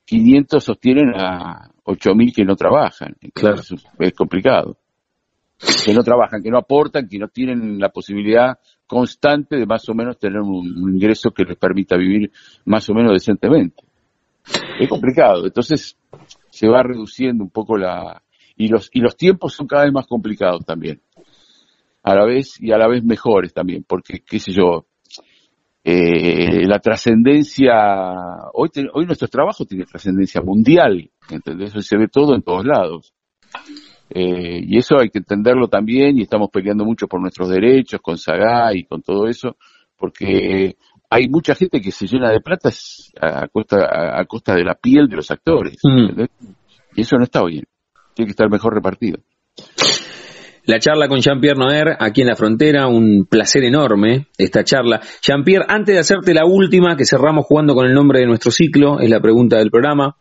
[0.07, 3.15] 500 sostienen a 8.000 que no trabajan.
[3.33, 3.63] Claro.
[4.01, 4.77] Es, complicado.
[5.85, 9.95] Que no trabajan, que no aportan, que no tienen la posibilidad constante de más o
[9.95, 12.31] menos tener un, ingreso que les permita vivir
[12.67, 13.83] más o menos decentemente.
[14.79, 15.47] Es complicado.
[15.47, 15.97] Entonces
[16.51, 18.23] se va reduciendo un poco la...
[18.59, 21.01] Y los, y los tiempos son cada vez más complicados también.
[22.03, 24.87] A la vez y a la vez mejores también, porque, qué sé yo,
[25.89, 27.73] eh, la trascendencia,
[28.55, 31.75] hoy, hoy nuestro trabajo tiene trascendencia mundial, ¿entendés?
[31.79, 33.15] se ve todo en todos lados.
[34.11, 38.19] Eh, y eso hay que entenderlo también y estamos peleando mucho por nuestros derechos con
[38.19, 39.57] Sagá y con todo eso,
[39.97, 40.77] porque
[41.11, 42.71] hay mucha gente que se llena de plata
[43.21, 45.79] a costa, a, costa de la piel de los actores.
[45.83, 46.23] Mm.
[46.95, 47.65] Y eso no está bien.
[48.15, 49.19] Tiene que estar mejor repartido
[50.67, 55.01] la charla con Jean-Pierre Noer aquí en la frontera, un placer enorme esta charla.
[55.23, 59.01] Jean-Pierre, antes de hacerte la última, que cerramos jugando con el nombre de nuestro ciclo,
[59.01, 60.17] es la pregunta del programa,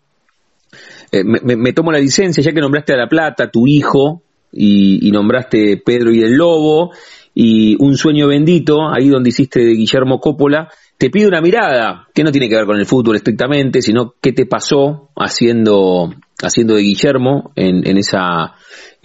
[1.20, 5.78] eh, me, tomo la licencia, ya que nombraste a La Plata, tu hijo, y, nombraste
[5.78, 6.92] Pedro y el Lobo,
[7.34, 12.24] y Un Sueño Bendito, ahí donde hiciste de Guillermo Coppola, te pido una mirada, que
[12.24, 16.84] no tiene que ver con el fútbol estrictamente, sino qué te pasó haciendo, haciendo de
[16.84, 18.56] Guillermo en, en esa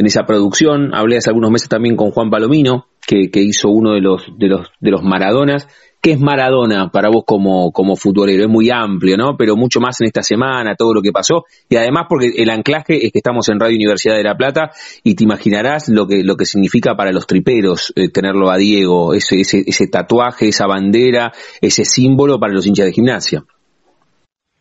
[0.00, 0.94] en esa producción.
[0.94, 4.68] Hablé hace algunos meses también con Juan Palomino, que, hizo uno de los, de los,
[4.80, 5.68] de los Maradonas.
[6.02, 8.42] ¿Qué es Maradona para vos como, como futbolero?
[8.42, 9.36] Es muy amplio, ¿no?
[9.36, 11.44] Pero mucho más en esta semana, todo lo que pasó.
[11.68, 14.70] Y además porque el anclaje es que estamos en Radio Universidad de La Plata
[15.04, 19.12] y te imaginarás lo que, lo que significa para los triperos eh, tenerlo a Diego,
[19.12, 23.44] ese, ese, ese tatuaje, esa bandera, ese símbolo para los hinchas de gimnasia.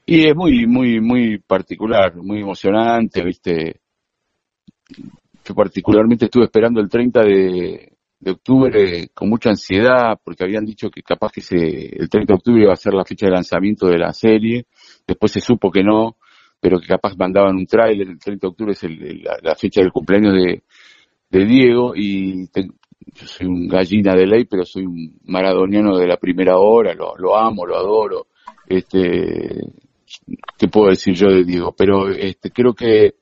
[0.05, 3.79] Y es muy, muy, muy particular, muy emocionante, viste
[5.53, 7.93] particularmente estuve esperando el 30 de,
[8.27, 12.63] octubre con mucha ansiedad porque habían dicho que capaz que se, el 30 de octubre
[12.63, 14.65] iba a ser la fecha de lanzamiento de la serie,
[15.07, 16.17] después se supo que no,
[16.59, 18.83] pero que capaz mandaban un tráiler, el 30 de octubre es
[19.41, 20.61] la, fecha del cumpleaños de,
[21.45, 26.57] Diego y yo soy un gallina de ley, pero soy un maradoniano de la primera
[26.57, 28.27] hora, lo, lo amo, lo adoro,
[28.67, 29.61] este,
[30.57, 31.73] ¿qué puedo decir yo de Diego?
[31.77, 33.15] Pero este, creo que,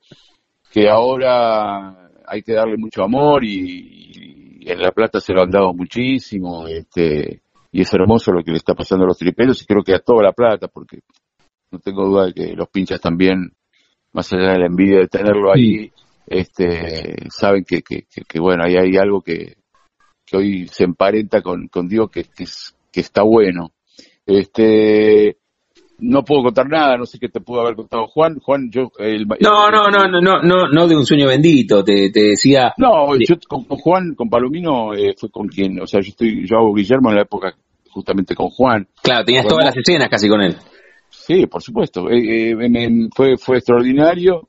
[0.71, 4.36] que ahora hay que darle mucho amor y,
[4.71, 8.57] en La Plata se lo han dado muchísimo, este, y es hermoso lo que le
[8.57, 10.99] está pasando a los triperos y creo que a toda La Plata, porque
[11.71, 13.51] no tengo duda de que los pinchas también,
[14.13, 15.91] más allá de la envidia de tenerlo ahí,
[16.25, 19.57] este, saben que, que, que, bueno, ahí hay algo que,
[20.25, 23.71] que hoy se emparenta con, con Dios que, que, es, que está bueno.
[24.25, 25.37] Este,
[25.99, 28.39] no puedo contar nada, no sé qué te pudo haber contado Juan.
[28.39, 28.91] Juan, yo.
[28.99, 32.73] no, no, no, no, no, no, de un sueño bendito, te, te decía.
[32.77, 36.57] No, yo con, Juan, con Palomino, eh, fue con quien, o sea, yo estoy, yo
[36.57, 37.55] hago Guillermo en la época
[37.89, 38.87] justamente con Juan.
[39.01, 40.55] Claro, tenías todas las escenas casi con él.
[41.09, 42.09] Sí, por supuesto.
[42.09, 44.47] Eh, eh, fue, fue extraordinario.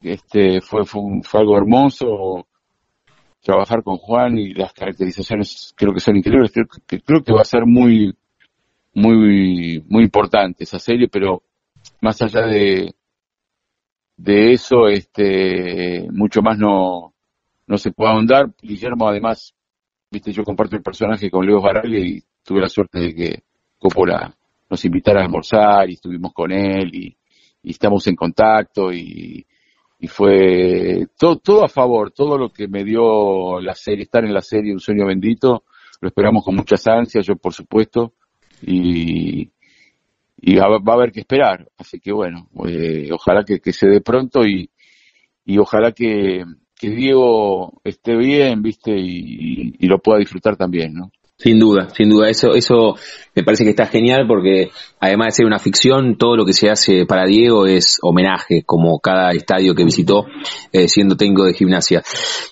[0.00, 2.46] Este, fue, fue, fue algo hermoso
[3.46, 6.50] trabajar con Juan y las caracterizaciones creo que son increíbles.
[6.52, 8.12] Creo que, creo que va a ser muy
[8.96, 11.42] muy, muy importante esa serie, pero
[12.00, 12.94] más allá de,
[14.16, 17.12] de eso, este, mucho más no,
[17.66, 18.54] no se puede ahondar.
[18.60, 19.54] Guillermo, además,
[20.10, 23.42] viste, yo comparto el personaje con Leo Baraglia y tuve la suerte de que
[23.78, 24.34] Coppola
[24.70, 27.16] nos invitara a almorzar y estuvimos con él y,
[27.62, 29.44] estamos en contacto y,
[29.98, 34.32] y fue todo, todo a favor, todo lo que me dio la serie, estar en
[34.32, 35.64] la serie Un sueño bendito,
[36.00, 38.14] lo esperamos con muchas ansias, yo por supuesto,
[38.62, 39.50] y,
[40.38, 41.68] y va, a haber que esperar.
[41.76, 44.70] Así que bueno, eh, ojalá que, se dé pronto y,
[45.44, 46.44] y ojalá que,
[46.78, 51.10] que Diego esté bien, viste, y, y, lo pueda disfrutar también, ¿no?
[51.38, 52.30] Sin duda, sin duda.
[52.30, 52.94] Eso, eso
[53.34, 56.70] me parece que está genial porque además de ser una ficción, todo lo que se
[56.70, 60.24] hace para Diego es homenaje, como cada estadio que visitó
[60.72, 62.02] eh, siendo técnico de gimnasia.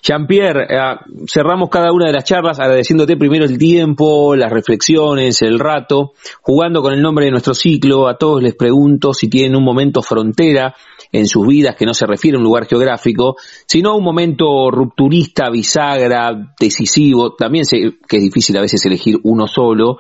[0.03, 5.59] Jean-Pierre, eh, cerramos cada una de las charlas agradeciéndote primero el tiempo, las reflexiones, el
[5.59, 8.07] rato, jugando con el nombre de nuestro ciclo.
[8.07, 10.75] A todos les pregunto si tienen un momento frontera
[11.11, 14.71] en sus vidas que no se refiere a un lugar geográfico, sino a un momento
[14.71, 17.35] rupturista, bisagra, decisivo.
[17.35, 19.99] También sé que es difícil a veces elegir uno solo.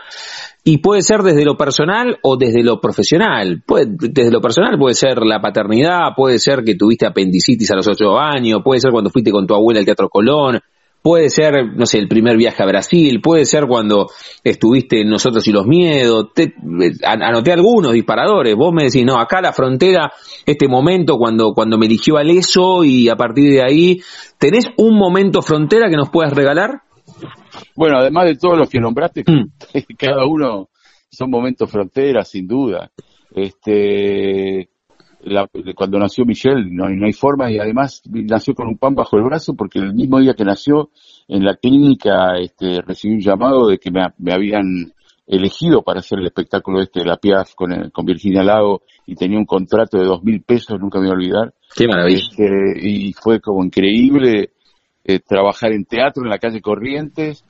[0.65, 3.63] Y puede ser desde lo personal o desde lo profesional.
[3.67, 7.89] Puede, desde lo personal puede ser la paternidad, puede ser que tuviste apendicitis a los
[7.89, 10.61] ocho años, puede ser cuando fuiste con tu abuela al Teatro Colón,
[11.05, 14.07] puede ser, no sé, el primer viaje a Brasil, puede ser cuando
[14.43, 19.19] estuviste en Nosotros y los Miedos, te, eh, anoté algunos disparadores, vos me decís, no,
[19.21, 20.11] acá la frontera,
[20.47, 24.01] este momento cuando, cuando me eligió al ESO y a partir de ahí,
[24.39, 26.81] ¿tenés un momento frontera que nos puedas regalar?
[27.77, 29.53] Bueno, además de todos los que nombraste, mm.
[29.99, 30.69] cada uno
[31.11, 32.91] son momentos fronteras, sin duda.
[33.35, 34.69] Este,
[35.75, 39.25] cuando nació Michelle no, no, hay forma y además nació con un pan bajo el
[39.25, 40.91] brazo porque el mismo día que nació
[41.29, 44.93] en la clínica este, recibí un llamado de que me, habían
[45.27, 49.39] elegido para hacer el espectáculo este de la Piaf con, con Virginia Lago y tenía
[49.39, 51.55] un contrato de dos mil pesos, nunca me voy a olvidar.
[51.75, 52.21] Qué maravilla.
[52.21, 54.53] Este, y fue como increíble
[55.07, 57.45] eh, trabajar en teatro en la calle Corrientes,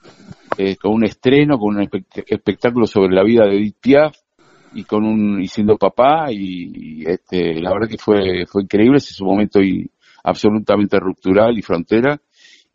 [0.59, 1.89] eh, con un estreno, con un
[2.27, 4.17] espectáculo sobre la vida de Edith Piaf
[4.75, 9.13] y con un y siendo papá y, este la verdad que fue fue increíble ese
[9.13, 9.89] es un momento y
[10.25, 12.21] absolutamente ruptural y frontera.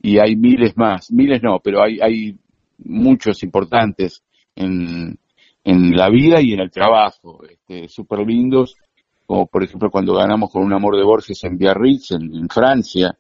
[0.02, 2.38] Y hay miles más miles no pero hay hay
[2.78, 4.24] muchos importantes
[4.56, 5.20] en
[5.66, 8.78] en la vida y en el trabajo este súper lindos
[9.26, 13.18] como por ejemplo cuando ganamos con un amor de Borges en Biarritz en Francia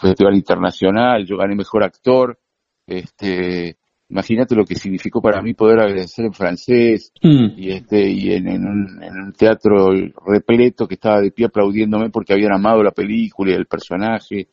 [0.00, 2.38] festival internacional, yo gané mejor actor,
[2.86, 3.78] este,
[4.10, 7.46] imagínate lo que significó para mí poder agradecer en francés mm.
[7.56, 9.90] y este y en, un, teatro
[10.26, 14.48] repleto que estaba de pie aplaudiéndome porque habían amado la película y el personaje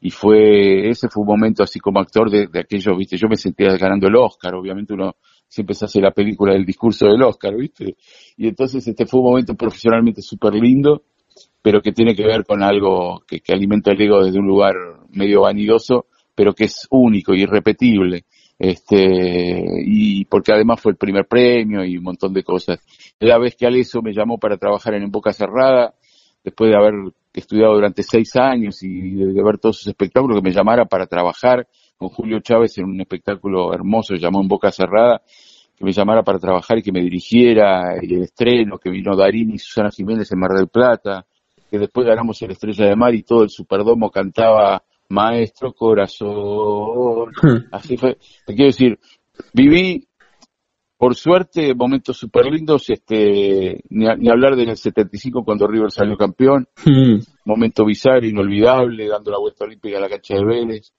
[0.00, 3.36] y fue ese fue un momento así como actor de, de aquello viste yo me
[3.36, 5.16] sentía ganando el Oscar obviamente uno
[5.48, 7.96] siempre se hace la película del discurso del Oscar viste
[8.36, 11.04] y entonces este fue un momento profesionalmente súper lindo
[11.62, 14.74] pero que tiene que ver con algo que, alimenta el ego desde un lugar
[15.10, 18.24] medio vanidoso, pero que es único, irrepetible.
[18.58, 22.80] Este, y porque además fue el primer premio y un montón de cosas.
[23.20, 25.94] La vez que Aleso me llamó para trabajar en, en Boca Cerrada,
[26.42, 26.94] después de haber
[27.32, 31.66] estudiado durante seis años y de ver todos sus espectáculos, que me llamara para trabajar
[31.96, 35.22] con Julio Chávez en un espectáculo hermoso, llamó en Boca Cerrada,
[35.76, 39.50] que me llamara para trabajar y que me dirigiera, y el estreno, que vino Darín
[39.50, 41.26] y Susana Jiménez en Mar del Plata,
[41.70, 47.30] que después ganamos el Estrella de Mar y todo el Superdomo cantaba Maestro Corazón.
[47.42, 47.68] Hmm.
[47.72, 48.18] Así fue.
[48.46, 48.98] Te quiero decir,
[49.52, 50.06] viví,
[50.96, 57.18] por suerte, momentos súper lindos, este, ni, hablar del 75 cuando River salió campeón, hmm.
[57.44, 60.92] momento bizarro, inolvidable, dando la vuelta olímpica a la cancha de Vélez,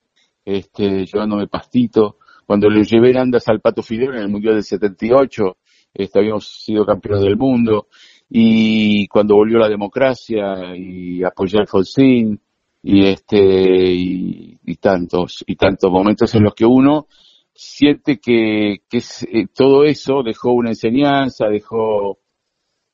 [0.44, 5.56] este, llevándome pastito, cuando le llevé andas al Pato Fidel en el Mundial del 78,
[5.94, 7.88] este, habíamos sido campeones del mundo,
[8.32, 12.40] y cuando volvió la democracia y apoyé al Alfonsín
[12.80, 17.08] y este y, tantos y tantos momentos en los que uno
[17.52, 22.18] siente que, que eh, todo eso dejó una enseñanza, dejó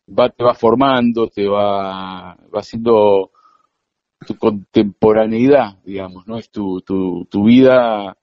[0.09, 3.31] va te va formando, te va va haciendo
[4.27, 8.17] tu contemporaneidad, digamos, no es tu tu, tu vida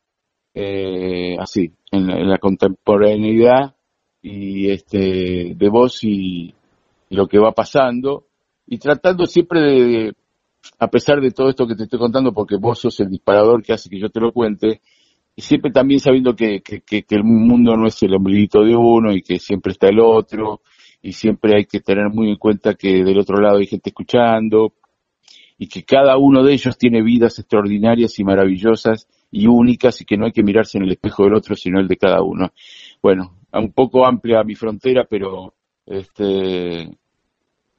[0.55, 3.76] eh, así en la contemporaneidad
[4.20, 6.55] y este de vos y,
[7.14, 8.26] lo que va pasando
[8.68, 10.14] y tratando siempre de,
[10.80, 13.74] a pesar de todo esto que te estoy contando porque vos sos el disparador que
[13.74, 14.82] hace que yo te lo cuente
[15.36, 19.11] y siempre también sabiendo que, que, que, el mundo no es el ombliguito de uno
[19.14, 20.61] y que siempre está el otro
[21.01, 24.74] y siempre hay que tener muy en cuenta que del otro lado hay gente escuchando
[25.57, 30.18] y que cada uno de ellos tiene vidas extraordinarias y maravillosas y únicas y que
[30.18, 32.51] no hay que mirarse en el espejo del otro sino el de cada uno.
[33.01, 35.55] Bueno, un poco amplia mi frontera, pero
[35.86, 36.89] este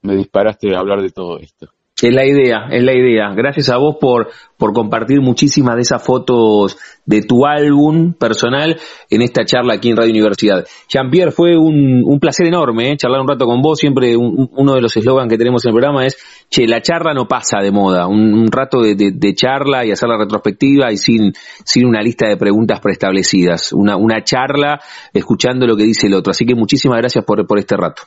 [0.05, 1.71] me disparaste a hablar de todo esto.
[2.03, 3.33] Es la idea, es la idea.
[3.35, 4.29] Gracias a vos por,
[4.59, 6.77] por compartir muchísimas de esas fotos
[7.07, 8.79] de tu álbum personal
[9.09, 10.67] en esta charla aquí en Radio Universidad.
[10.89, 12.97] Jean-Pierre, fue un, un, placer enorme ¿eh?
[12.97, 13.79] charlar un rato con vos.
[13.79, 16.19] Siempre uno de los eslogans que tenemos en el programa es,
[16.51, 18.09] che, la charla no pasa de moda.
[18.09, 21.33] Un, rato de, de, charla y hacer la retrospectiva y sin,
[21.65, 23.73] sin una lista de preguntas preestablecidas.
[23.73, 24.81] Una, una charla
[25.13, 26.33] escuchando lo que dice el otro.
[26.33, 28.03] Así que muchísimas gracias por, por este rato.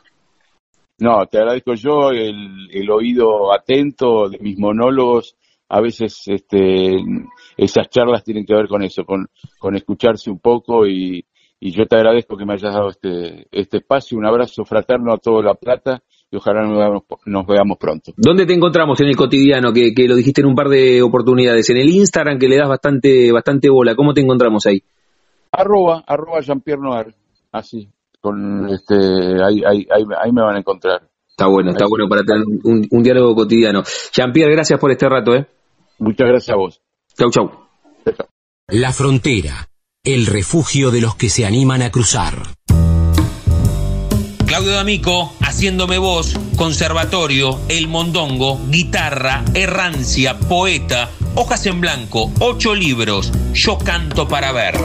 [0.99, 5.35] No, te agradezco yo el, el oído atento de mis monólogos.
[5.69, 6.97] A veces este,
[7.57, 9.27] esas charlas tienen que ver con eso, con,
[9.59, 11.25] con escucharse un poco y,
[11.59, 14.17] y yo te agradezco que me hayas dado este, este espacio.
[14.17, 18.13] Un abrazo fraterno a toda La Plata y ojalá nos veamos, nos veamos pronto.
[18.17, 19.71] ¿Dónde te encontramos en el cotidiano?
[19.73, 21.69] Que, que, lo dijiste en un par de oportunidades.
[21.69, 23.93] En el Instagram que le das bastante, bastante bola.
[23.93, 24.81] ¿Cómo te encontramos ahí?
[25.51, 27.13] Arroba, arroba Jean-Pierre Noir.
[27.51, 27.89] Así
[28.20, 28.95] con este
[29.43, 31.07] ahí, ahí, ahí, me van a encontrar.
[31.28, 33.84] Está bueno, está bueno para tener un, diálogo cotidiano.
[34.11, 35.47] Jean-Pierre, gracias por este rato, ¿eh?
[35.99, 36.82] Muchas gracias a vos.
[37.15, 37.51] Chau, chau.
[38.70, 39.70] La frontera,
[40.03, 42.34] el refugio de los que se animan a cruzar.
[44.47, 53.32] Claudio D'Amico, haciéndome voz, conservatorio, el mondongo, guitarra, errancia, poeta, hojas en blanco, ocho libros,
[53.53, 54.76] yo canto para ver.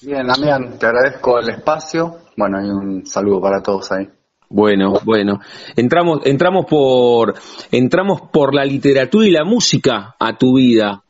[0.00, 2.18] Bien, Damián, te agradezco el espacio.
[2.36, 4.06] Bueno, y un saludo para todos ahí.
[4.48, 5.40] Bueno, bueno.
[5.74, 7.34] Entramos, entramos por,
[7.72, 11.02] entramos por la literatura y la música a tu vida,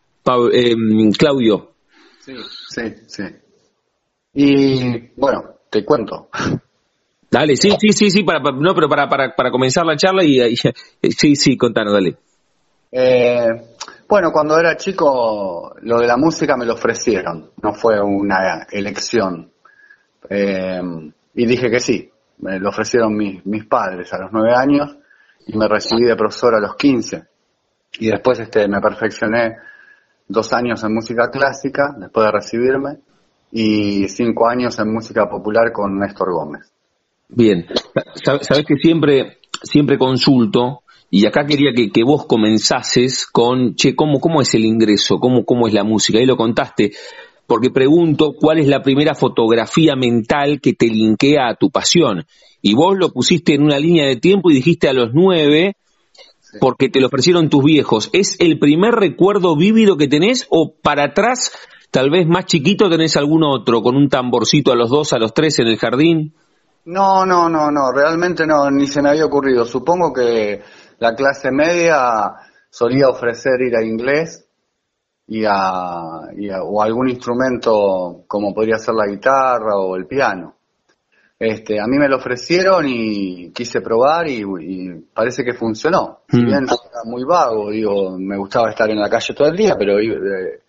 [0.55, 0.75] eh,
[1.19, 1.72] Claudio.
[2.25, 2.37] Sí,
[2.69, 3.25] sí, sí.
[4.35, 6.29] Y bueno, te cuento.
[7.29, 10.57] Dale, sí, sí, sí, sí, para, no, pero para, para, para comenzar la charla y,
[10.57, 12.17] sí, sí, contanos, dale.
[12.93, 13.49] Eh,
[14.09, 19.51] bueno, cuando era chico, lo de la música me lo ofrecieron, no fue una elección.
[20.31, 20.81] Eh,
[21.35, 22.09] y dije que sí,
[22.39, 24.97] me lo ofrecieron mis, mis padres a los nueve años
[25.47, 27.25] y me recibí de profesor a los quince.
[27.99, 29.57] Y después este, me perfeccioné
[30.29, 32.99] dos años en música clásica después de recibirme
[33.51, 36.73] y cinco años en música popular con Néstor Gómez.
[37.29, 37.67] Bien,
[38.25, 44.19] sabes que siempre, siempre consulto y acá quería que, que, vos comenzases con, che, ¿cómo,
[44.19, 45.19] ¿cómo es el ingreso?
[45.19, 46.19] ¿Cómo, ¿Cómo es la música?
[46.19, 46.93] Ahí lo contaste,
[47.47, 52.25] porque pregunto cuál es la primera fotografía mental que te linkea a tu pasión.
[52.63, 55.77] Y vos lo pusiste en una línea de tiempo y dijiste a los nueve,
[56.61, 61.05] porque te lo ofrecieron tus viejos, ¿es el primer recuerdo vívido que tenés o para
[61.05, 61.53] atrás,
[61.91, 65.35] tal vez más chiquito, tenés algún otro, con un tamborcito a los dos, a los
[65.35, 66.35] tres en el jardín?
[66.85, 69.65] No, no, no, no, realmente no, ni se me había ocurrido.
[69.65, 70.61] Supongo que
[70.99, 72.33] la clase media
[72.71, 74.49] solía ofrecer ir a inglés
[75.27, 80.57] y a, y a, o algún instrumento como podría ser la guitarra o el piano.
[81.45, 84.45] Este, a mí me lo ofrecieron y quise probar y,
[85.13, 86.21] parece que funcionó.
[86.29, 86.47] Si mm.
[86.47, 89.99] bien era muy vago, digo, me gustaba estar en la calle todo el día, pero
[89.99, 90.61] eh,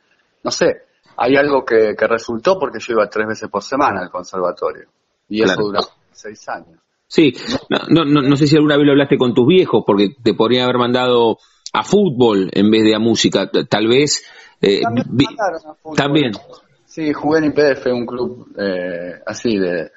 [0.43, 0.77] no sé,
[1.17, 4.87] hay algo que, resultó porque yo iba tres veces por semana al conservatorio
[5.29, 6.79] y eso duró seis años.
[7.05, 7.35] Sí,
[7.69, 10.63] no, no, no sé si alguna vez lo hablaste con tus viejos porque te podrían
[10.63, 11.37] haber mandado
[11.71, 14.25] a fútbol en vez de a música, tal vez.
[14.59, 14.81] Eh,
[15.95, 16.31] también,
[16.87, 19.91] Sí, jugué en IPF, un club eh, así de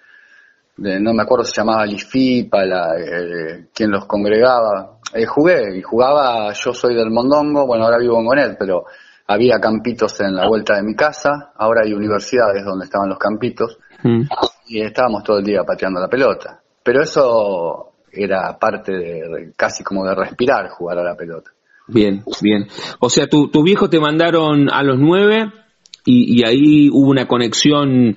[0.78, 4.98] no me acuerdo si se llamaba Lifipa, la, eh, quien los congregaba.
[5.14, 8.84] Eh, jugué y jugaba, yo soy del Mondongo, bueno, ahora vivo en Gonet, pero
[9.26, 13.78] había campitos en la vuelta de mi casa, ahora hay universidades donde estaban los campitos.
[14.02, 14.22] Mm.
[14.68, 16.60] y estábamos todo el día pateando la pelota.
[16.82, 21.50] Pero eso era parte de, casi como de respirar jugar a la pelota.
[21.88, 22.66] Bien, bien.
[23.00, 25.50] O sea, tu, tu viejo te mandaron a los nueve
[26.04, 28.16] y, y ahí hubo una conexión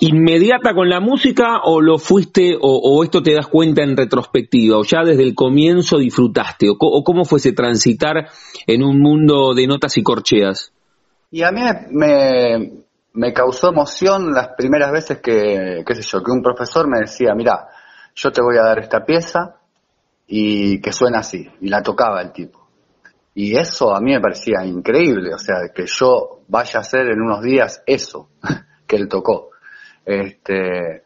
[0.00, 4.84] inmediata con la música o lo fuiste o, esto te das cuenta en retrospectiva o
[4.84, 8.28] ya desde el comienzo disfrutaste o, o, cómo fuese transitar
[8.66, 10.72] en un mundo de notas y corcheas?
[11.30, 16.30] Y a mí me, me causó emoción las primeras veces que, qué sé yo, que
[16.30, 17.68] un profesor me decía, mira,
[18.14, 19.56] yo te voy a dar esta pieza
[20.26, 22.68] y que suena así, y la tocaba el tipo.
[23.34, 27.20] Y eso a mí me parecía increíble, o sea, que yo vaya a hacer en
[27.20, 28.30] unos días eso
[28.86, 29.50] que él tocó.
[30.08, 31.02] Este,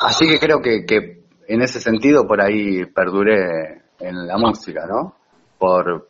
[0.00, 5.14] así que creo que, que en ese sentido por ahí perduré en la música, ¿no?
[5.58, 6.08] Por,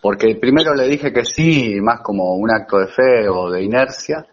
[0.00, 4.26] porque primero le dije que sí, más como un acto de fe o de inercia,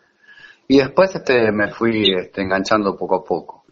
[0.70, 3.66] y después este, me fui este, enganchando poco a poco.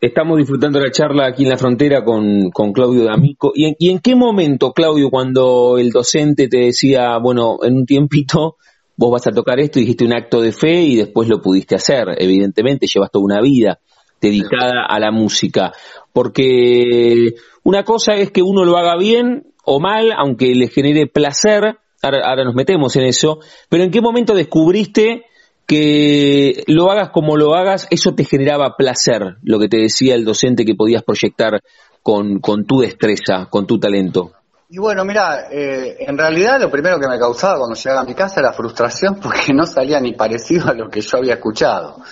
[0.00, 3.52] Estamos disfrutando la charla aquí en la frontera con, Claudio D'Amico.
[3.54, 7.86] ¿Y en, ¿Y en qué momento, Claudio, cuando el docente te decía, bueno, en un
[7.86, 8.56] tiempito
[8.96, 12.08] vos vas a tocar esto, dijiste un acto de fe y después lo pudiste hacer?
[12.18, 13.78] Evidentemente, llevas toda una vida
[14.20, 15.72] dedicada a la música.
[16.12, 21.78] Porque una cosa es que uno lo haga bien o mal, aunque le genere placer,
[22.02, 25.24] ahora, ahora nos metemos en eso, pero ¿en qué momento descubriste
[25.66, 30.24] que lo hagas como lo hagas, eso te generaba placer, lo que te decía el
[30.24, 31.60] docente que podías proyectar
[32.02, 34.35] con, con tu destreza, con tu talento?
[34.68, 38.14] Y bueno, mira, eh, en realidad lo primero que me causaba cuando llegaba a mi
[38.14, 42.02] casa era frustración porque no salía ni parecido a lo que yo había escuchado.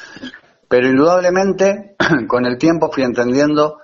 [0.69, 1.97] Pero indudablemente
[2.29, 3.79] con el tiempo fui entendiendo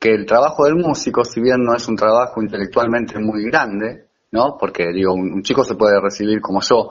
[0.00, 4.56] que el trabajo del músico, si bien no es un trabajo intelectualmente muy grande, ¿no?
[4.58, 6.90] Porque digo, un, chico se puede recibir como yo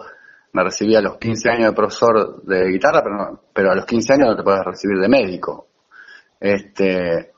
[0.54, 4.14] me recibí a los 15 años de profesor de guitarra, pero, pero a los 15
[4.14, 5.68] años no te puedes recibir de médico.
[6.40, 7.31] Este,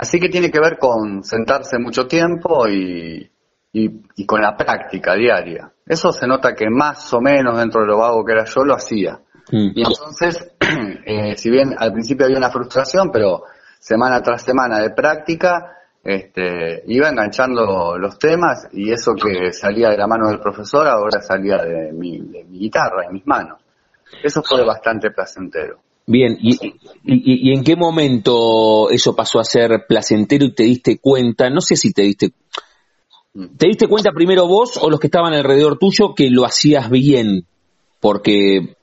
[0.00, 3.30] así que tiene que ver con sentarse mucho tiempo y,
[3.70, 5.70] y, y, con la práctica diaria.
[5.84, 8.74] Eso se nota que más o menos dentro de lo vago que era yo lo
[8.74, 9.20] hacía.
[9.52, 9.72] Mm.
[9.74, 10.52] Y entonces,
[11.04, 13.42] eh, si bien al principio había una frustración, pero
[13.78, 19.98] semana tras semana de práctica, este, iba enganchando los temas y eso que salía de
[19.98, 23.58] la mano del profesor ahora salía de mi, de mi guitarra, de mis manos.
[24.22, 25.78] Eso fue bastante placentero.
[26.10, 26.58] Bien, ¿Y,
[27.04, 31.48] y, en qué momento eso pasó a ser placentero y te diste cuenta?
[31.50, 32.32] No sé si te diste...
[33.56, 37.46] ¿Te diste cuenta primero vos o los que estaban alrededor tuyo que lo hacías bien?
[38.00, 38.74] Porque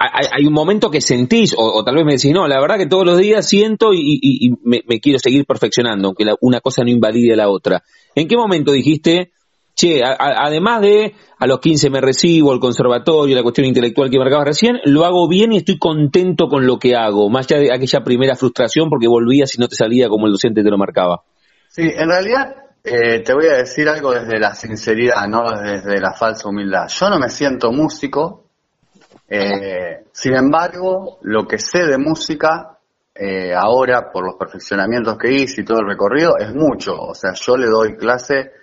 [0.00, 3.06] hay un momento que sentís, o, tal vez me decís, no, la verdad que todos
[3.06, 7.34] los días siento y, y, me, quiero seguir perfeccionando, aunque la, una cosa no invalide
[7.34, 7.84] a la otra.
[8.16, 9.30] ¿En qué momento dijiste,
[9.78, 14.10] che, a, a, además de a los 15 me recibo, el conservatorio, la cuestión intelectual
[14.10, 17.60] que marcabas recién, lo hago bien y estoy contento con lo que hago, más allá
[17.60, 20.78] de aquella primera frustración porque volvías y no te salía como el docente te lo
[20.78, 21.22] marcaba?
[21.68, 26.12] Sí, en realidad eh, te voy a decir algo desde la sinceridad, no desde la
[26.12, 26.88] falsa humildad.
[26.88, 28.46] Yo no me siento músico,
[29.28, 32.78] eh, sin embargo, lo que sé de música
[33.14, 36.94] eh, ahora, por los perfeccionamientos que hice y todo el recorrido, es mucho.
[36.94, 38.57] O sea, yo le doy clase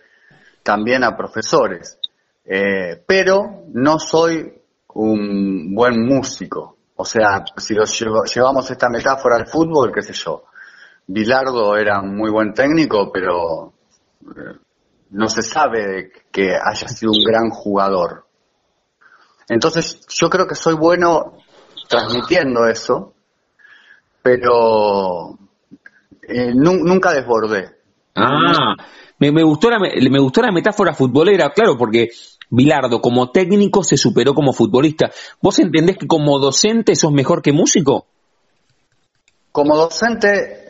[0.66, 2.00] también a profesores,
[2.44, 4.52] eh, pero no soy
[4.96, 6.78] un buen músico.
[6.96, 10.46] O sea, si lo llevamos esta metáfora al fútbol, qué sé yo,
[11.06, 13.74] Bilardo era un muy buen técnico, pero
[14.24, 14.58] eh,
[15.12, 18.26] no se sabe que haya sido un gran jugador.
[19.48, 21.38] Entonces yo creo que soy bueno
[21.88, 23.14] transmitiendo eso,
[24.24, 25.38] pero
[26.24, 27.76] eh, nunca desbordé.
[28.16, 28.76] Ah,
[29.20, 32.10] me, me, gustó la, me gustó la metáfora futbolera, claro, porque
[32.50, 35.12] Bilardo como técnico se superó como futbolista.
[35.42, 38.06] ¿Vos entendés que como docente sos mejor que músico?
[39.52, 40.66] Como docente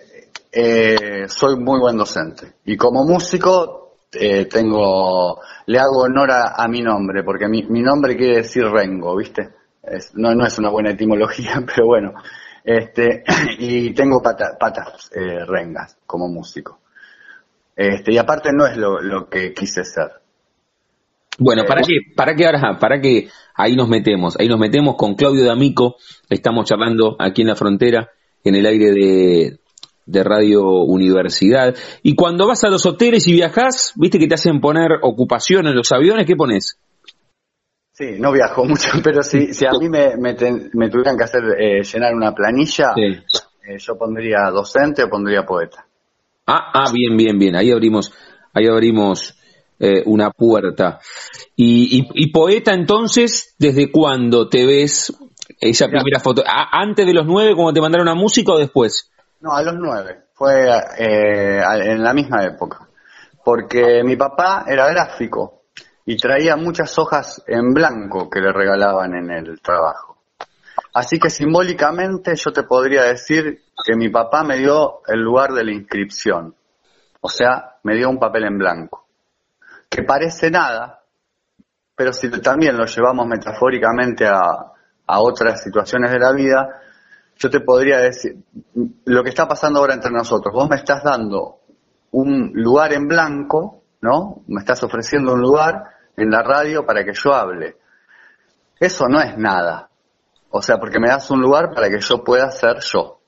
[0.52, 6.82] eh, soy muy buen docente y como músico eh, tengo, le hago honor a, mi
[6.82, 9.50] nombre, porque mi, mi, nombre quiere decir rengo, ¿viste?
[9.84, 12.14] Es, no, no es una buena etimología, pero bueno.
[12.64, 13.24] Este,
[13.60, 16.80] y tengo pata, patas eh, rengas como músico.
[17.76, 20.12] Este, y aparte no es lo, lo que quise ser.
[21.38, 22.14] Bueno, ¿para eh, qué?
[22.16, 22.80] ¿Para qué ahora?
[22.80, 23.28] ¿Para qué?
[23.56, 24.38] Ahí nos metemos.
[24.40, 25.98] Ahí nos metemos con Claudio D'Amico.
[26.30, 28.10] Estamos charlando aquí en la frontera,
[28.44, 29.60] en el aire de,
[30.06, 31.76] de Radio Universidad.
[32.04, 35.76] Y cuando vas a los hoteles y viajas, viste que te hacen poner ocupación en
[35.76, 36.80] los aviones, ¿qué pones?
[37.92, 41.24] Sí, no viajo mucho, pero si, si a mí me, me, ten, me tuvieran que
[41.24, 43.02] hacer eh, llenar una planilla, sí.
[43.02, 45.85] eh, yo pondría docente o pondría poeta.
[46.46, 47.56] Ah, ah, bien, bien, bien.
[47.56, 48.14] Ahí abrimos,
[48.54, 49.36] ahí abrimos
[49.80, 51.00] eh, una puerta.
[51.56, 55.14] Y, y, y, poeta, entonces, ¿desde cuándo te ves
[55.60, 56.44] esa primera foto?
[56.46, 59.12] ¿Antes de los nueve, cuando te mandaron a música o después?
[59.42, 60.26] No, a los nueve.
[60.34, 60.68] Fue
[60.98, 62.88] eh, en la misma época.
[63.44, 65.64] Porque mi papá era gráfico
[66.06, 70.15] y traía muchas hojas en blanco que le regalaban en el trabajo.
[70.94, 75.64] Así que simbólicamente yo te podría decir que mi papá me dio el lugar de
[75.64, 76.56] la inscripción.
[77.22, 79.08] O sea, me dio un papel en blanco.
[79.90, 81.02] Que parece nada,
[81.96, 84.74] pero si también lo llevamos metafóricamente a,
[85.08, 86.82] a otras situaciones de la vida,
[87.38, 88.38] yo te podría decir,
[89.06, 91.60] lo que está pasando ahora entre nosotros, vos me estás dando
[92.12, 94.44] un lugar en blanco, ¿no?
[94.48, 95.84] Me estás ofreciendo un lugar
[96.16, 97.78] en la radio para que yo hable.
[98.80, 99.90] Eso no es nada.
[100.58, 103.20] O sea, porque me das un lugar para que yo pueda ser yo.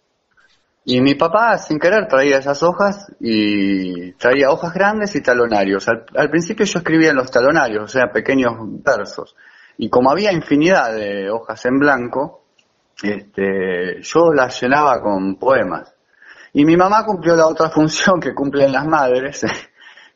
[0.85, 5.85] Y mi papá, sin querer, traía esas hojas y traía hojas grandes y talonarios.
[5.89, 9.35] Al, principio yo escribía en los talonarios, o sea, pequeños versos.
[9.77, 12.45] Y como había infinidad de hojas en blanco,
[13.03, 15.93] este, yo las llenaba con poemas.
[16.53, 19.45] Y mi mamá cumplió la otra función que cumplen las madres,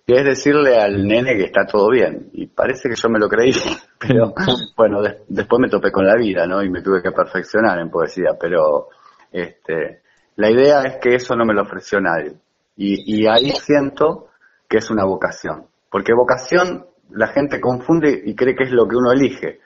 [0.06, 2.30] que es decirle al nene que está todo bien.
[2.34, 3.54] Y parece que yo me lo creí,
[3.99, 4.34] pero
[4.78, 6.64] bueno, después me topé con la vida, ¿no?
[6.64, 8.89] Y me tuve que perfeccionar en poesía, pero
[9.32, 10.02] este,
[10.36, 12.34] la idea es que eso no me lo ofreció nadie.
[12.78, 14.30] Y, y ahí siento
[14.68, 15.68] que es una vocación.
[15.89, 19.60] Porque vocación la gente confunde y cree que es lo que uno elige.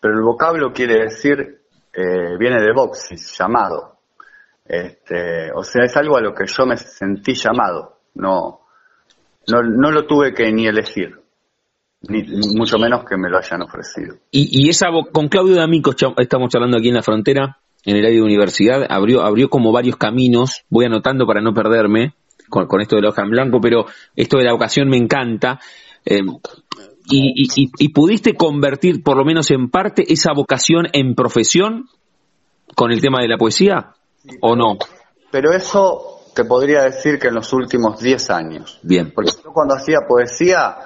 [0.00, 1.60] Pero el vocablo quiere decir,
[1.92, 3.98] eh, viene de boxis, llamado.
[4.64, 8.00] Este, o sea, es algo a lo que yo me sentí llamado.
[8.14, 8.57] No,
[9.48, 11.20] no, no lo tuve que ni elegir,
[12.02, 12.22] ni,
[12.54, 14.16] mucho menos que me lo hayan ofrecido.
[14.30, 18.18] Y, y esa con Claudio D'Amico estamos hablando aquí en la frontera, en el área
[18.18, 22.14] de universidad, abrió, abrió como varios caminos, voy anotando para no perderme
[22.48, 23.86] con, con esto de la hoja en blanco, pero
[24.16, 25.60] esto de la vocación me encanta.
[26.04, 26.20] Eh,
[27.10, 31.88] y, y, y, pudiste convertir, por lo menos en parte, esa vocación en profesión
[32.74, 33.94] con el tema de la poesía,
[34.42, 34.76] ¿o no?
[35.30, 38.78] Pero eso te podría decir que en los últimos 10 años.
[38.84, 39.10] Bien.
[39.12, 40.76] Porque yo cuando hacía poesía,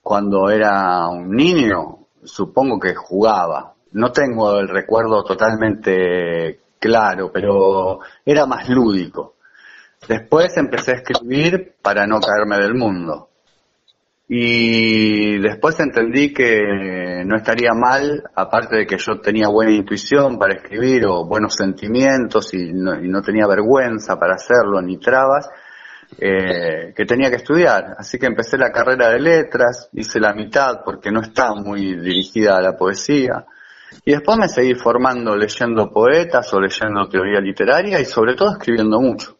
[0.00, 3.74] cuando era un niño, supongo que jugaba.
[3.92, 9.34] No tengo el recuerdo totalmente claro, pero era más lúdico.
[10.08, 13.28] Después empecé a escribir para no caerme del mundo.
[14.26, 20.54] Y después entendí que no estaría mal, aparte de que yo tenía buena intuición para
[20.54, 25.50] escribir o buenos sentimientos y no, tenía vergüenza para hacerlo ni trabas,
[26.18, 27.96] eh, que tenía que estudiar.
[27.98, 32.56] Así que empecé la carrera de letras, hice la mitad porque no estaba muy dirigida
[32.56, 33.44] a la poesía.
[34.06, 38.98] Y después me seguí formando leyendo poetas o leyendo teoría literaria y sobre todo escribiendo
[39.00, 39.36] mucho.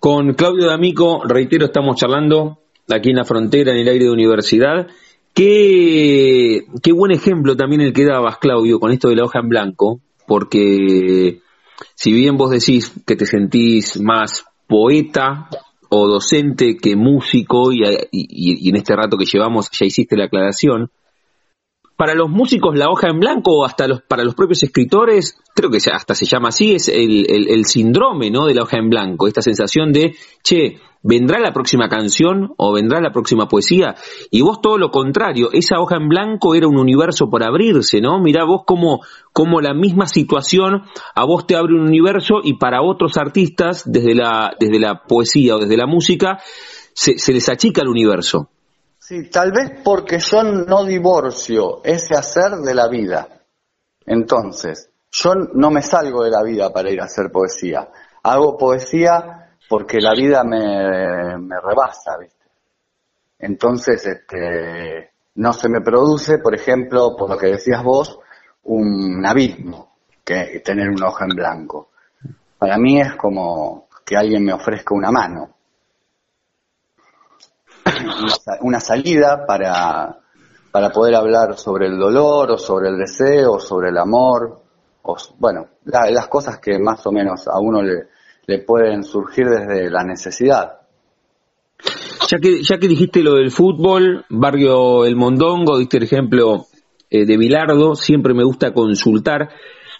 [0.00, 4.86] Con Claudio D'Amico, reitero, estamos charlando aquí en la frontera, en el aire de universidad.
[5.34, 9.48] Qué, qué buen ejemplo también el que dabas, Claudio, con esto de la hoja en
[9.48, 11.40] blanco, porque
[11.94, 15.48] si bien vos decís que te sentís más poeta
[15.88, 20.90] o docente que músico, y, y, en este rato que llevamos ya hiciste la aclaración,
[21.96, 25.70] para los músicos la hoja en blanco o hasta los, para los propios escritores, creo
[25.70, 28.46] que hasta se llama así, es el, el, síndrome ¿no?
[28.46, 33.00] de la hoja en blanco, esta sensación de, che, vendrá la próxima canción o vendrá
[33.00, 33.94] la próxima poesía.
[34.30, 38.20] Y vos todo lo contrario, esa hoja en blanco era un universo por abrirse, ¿no?
[38.20, 39.00] Mirá vos cómo,
[39.32, 40.82] cómo la misma situación
[41.14, 45.56] a vos te abre un universo y para otros artistas, desde la, desde la poesía
[45.56, 46.40] o desde la música,
[46.92, 48.50] se, se les achica el universo.
[49.08, 53.28] Sí, tal vez porque yo no divorcio ese hacer de la vida.
[54.04, 57.88] Entonces, yo no me salgo de la vida para ir a hacer poesía.
[58.24, 62.46] Hago poesía porque la vida me, me rebasa, ¿viste?
[63.38, 68.18] Entonces, este, no se me produce, por ejemplo, por lo que decías vos,
[68.64, 71.90] un abismo, que tener una hoja en blanco.
[72.58, 75.55] Para mí es como que alguien me ofrezca una mano,
[78.60, 80.18] una salida para,
[80.70, 84.60] para poder hablar sobre el dolor o sobre el deseo o sobre el amor,
[85.02, 90.04] o, bueno, las cosas que más o menos a uno le, pueden surgir desde la
[90.04, 90.80] necesidad.
[92.28, 96.66] Ya que, ya que dijiste lo del fútbol, Barrio El Mondongo, diste el ejemplo
[97.10, 99.50] eh, de Bilardo, siempre me gusta consultar.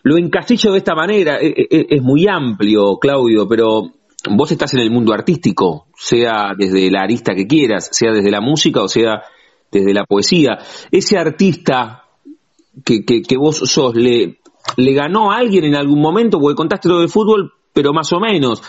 [0.02, 3.92] Lo encasillo de esta manera, eh, eh, es muy amplio, Claudio, pero
[4.30, 8.40] vos estás en el mundo artístico, sea desde la arista que quieras, sea desde la
[8.40, 9.22] música o sea
[9.70, 10.58] desde la poesía.
[10.90, 12.04] Ese artista
[12.84, 14.38] que, que, que vos sos, ¿le,
[14.76, 16.38] ¿le ganó a alguien en algún momento?
[16.40, 18.62] Porque contaste lo del fútbol, pero más o menos.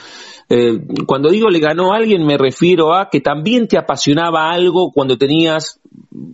[0.49, 4.91] Eh, cuando digo le ganó a alguien me refiero a que también te apasionaba algo
[4.93, 5.81] cuando tenías,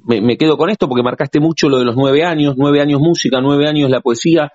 [0.05, 3.39] me, quedo con esto porque marcaste mucho lo de los nueve años, nueve años música,
[3.41, 4.51] nueve años la poesía.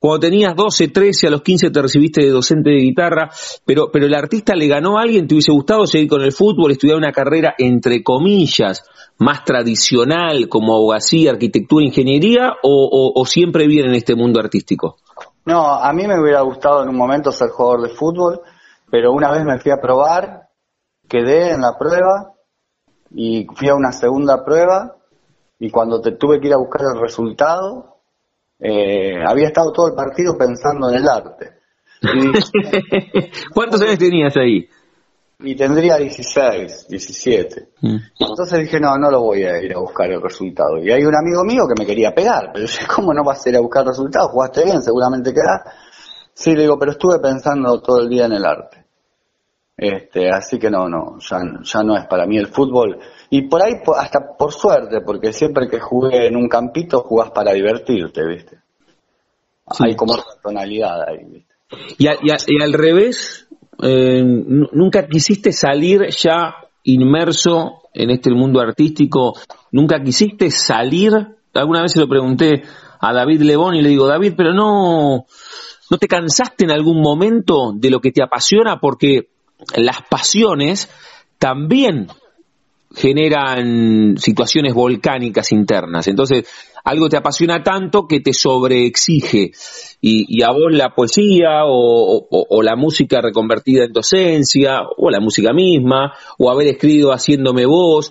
[0.00, 3.30] Cuando tenías 12, 13, a los 15 te recibiste de docente de guitarra,
[3.64, 6.70] pero, pero el artista le ganó a alguien, ¿te hubiese gustado seguir con el fútbol,
[6.70, 8.84] estudiar una carrera, entre comillas,
[9.18, 14.98] más tradicional, como abogacía, arquitectura, ingeniería, o, o siempre bien en este mundo artístico?
[15.44, 18.42] No, a mí me hubiera gustado en un momento ser jugador de fútbol,
[18.90, 20.48] pero una vez me fui a probar,
[21.08, 22.34] quedé en la prueba
[23.10, 24.96] y fui a una segunda prueba
[25.58, 27.97] y cuando te tuve que ir a buscar el resultado,
[28.60, 31.58] eh, había estado todo el partido pensando en el arte.
[33.54, 34.68] ¿Cuántos años tenías ahí?
[35.40, 37.68] Y tendría 16, 17.
[37.80, 37.96] Mm.
[38.18, 40.78] Entonces dije, no, no lo voy a ir a buscar el resultado.
[40.78, 43.50] Y hay un amigo mío que me quería pegar, pero yo, ¿cómo no vas a
[43.50, 44.28] ir a buscar el resultado?
[44.30, 45.62] Jugaste bien, seguramente quedás.
[46.34, 48.84] Sí, le digo, pero estuve pensando todo el día en el arte.
[49.76, 52.98] Este, así que no, no, ya, ya no es para mí el fútbol.
[53.30, 57.52] Y por ahí, hasta por suerte, porque siempre que jugué en un campito, jugás para
[57.52, 58.58] divertirte, ¿viste?
[59.80, 61.54] Hay como tonalidad ahí, ¿viste?
[61.98, 63.46] Y, y, al revés,
[63.82, 66.54] eh, ¿nunca quisiste salir ya
[66.84, 69.34] inmerso en este mundo artístico?
[69.72, 71.12] ¿Nunca quisiste salir?
[71.52, 72.62] Alguna vez se lo pregunté
[73.00, 75.26] a David Lebón y le digo, David, pero no,
[75.90, 78.80] ¿no te cansaste en algún momento de lo que te apasiona?
[78.80, 79.28] Porque
[79.76, 80.88] las pasiones
[81.38, 82.08] también
[82.94, 86.08] generan situaciones volcánicas internas.
[86.08, 86.46] Entonces,
[86.84, 89.52] algo te apasiona tanto que te sobreexige.
[90.00, 96.14] Y, a vos la poesía o, la música reconvertida en docencia, o la música misma,
[96.38, 98.10] o haber escrito haciéndome voz.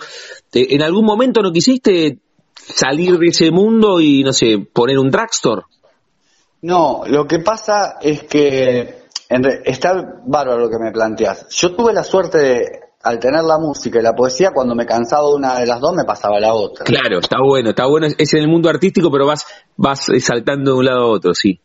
[0.54, 2.20] ¿En algún momento no quisiste
[2.54, 5.64] salir de ese mundo y, no sé, poner un dragstore?
[6.62, 9.08] No, lo que pasa es que
[9.66, 11.48] está bárbaro lo que me planteas.
[11.50, 15.28] Yo tuve la suerte de, al tener la música y la poesía, cuando me cansaba
[15.30, 16.84] de una de las dos, me pasaba a la otra.
[16.84, 18.08] Claro, está bueno, está bueno.
[18.18, 19.46] Es en el mundo artístico, pero vas,
[19.76, 21.60] vas saltando de un lado a otro, sí.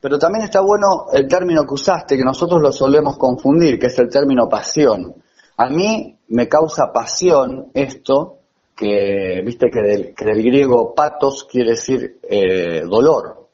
[0.00, 3.98] Pero también está bueno el término que usaste, que nosotros lo solemos confundir, que es
[3.98, 5.14] el término pasión.
[5.56, 8.38] A mí me causa pasión esto,
[8.76, 13.48] que viste que del, que del griego patos quiere decir eh, dolor.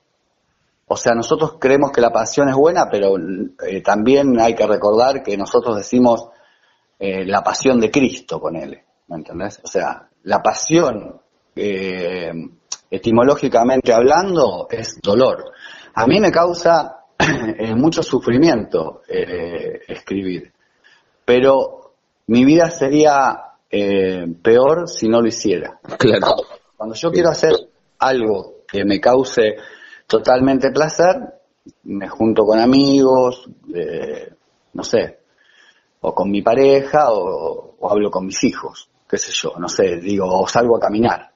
[0.87, 3.15] O sea, nosotros creemos que la pasión es buena, pero
[3.67, 6.29] eh, también hay que recordar que nosotros decimos
[7.05, 8.79] eh, la pasión de Cristo con él,
[9.09, 9.61] ¿me entendés?
[9.65, 11.21] O sea, la pasión,
[11.57, 12.33] eh,
[12.91, 15.53] etimológicamente hablando, es dolor.
[15.95, 17.05] A mí me causa
[17.77, 20.53] mucho sufrimiento escribir,
[21.25, 21.95] pero
[22.27, 23.39] mi vida sería
[23.69, 25.81] peor si no lo hiciera.
[25.99, 26.37] Claro.
[26.77, 27.53] Cuando yo quiero hacer
[27.99, 29.57] algo que me cause
[30.07, 31.17] totalmente placer,
[31.85, 34.33] me junto con amigos, eh,
[34.73, 35.21] no sé,
[36.03, 40.27] o con mi pareja, o, hablo con mis hijos, qué sé yo, no sé, digo,
[40.27, 41.31] o salgo a caminar.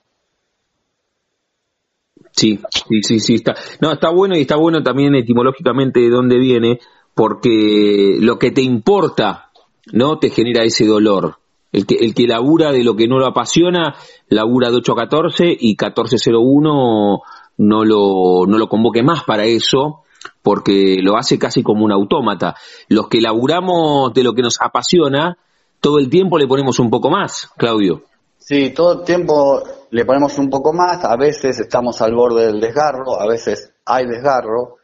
[2.33, 3.55] Sí, sí, sí, sí, está.
[3.81, 6.81] No, está bueno y está bueno también etimológicamente de dónde viene,
[7.15, 9.51] porque lo que te importa,
[9.93, 10.19] ¿no?
[10.19, 11.37] Te genera ese dolor.
[11.73, 13.95] El que, el que labura de lo que no lo apasiona,
[14.29, 17.21] labura de 8 a 14 y 1401
[17.59, 20.03] no lo, no lo convoque más para eso,
[20.43, 22.55] porque lo hace casi como un autómata.
[22.89, 25.37] Los que laburamos de lo que nos apasiona,
[25.81, 28.03] todo el tiempo le ponemos un poco más, Claudio.
[28.39, 32.61] Sí, todo el tiempo le ponemos un poco más, a veces estamos al borde del
[32.61, 34.77] desgarro, a veces hay desgarro,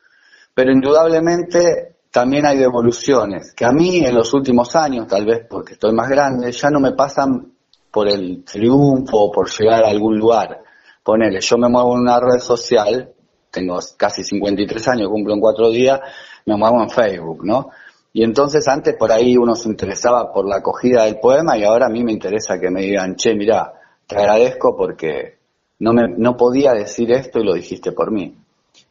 [0.53, 5.75] pero indudablemente también hay devoluciones, que a mí en los últimos años, tal vez porque
[5.75, 7.53] estoy más grande, ya no me pasan
[7.91, 10.63] por el triunfo o por llegar a algún lugar
[11.03, 13.12] ponele, yo me muevo en una red social,
[13.53, 16.01] tengo casi 53 años, cumplo en cuatro días,
[16.47, 17.71] me muevo en Facebook, ¿no?
[18.15, 21.87] Y entonces antes por ahí uno se interesaba por la acogida del poema y ahora
[21.87, 23.73] a mí me interesa que me digan, che, mira,
[24.07, 25.39] te agradezco porque
[25.79, 28.35] no, me, no podía decir esto y lo dijiste por mí.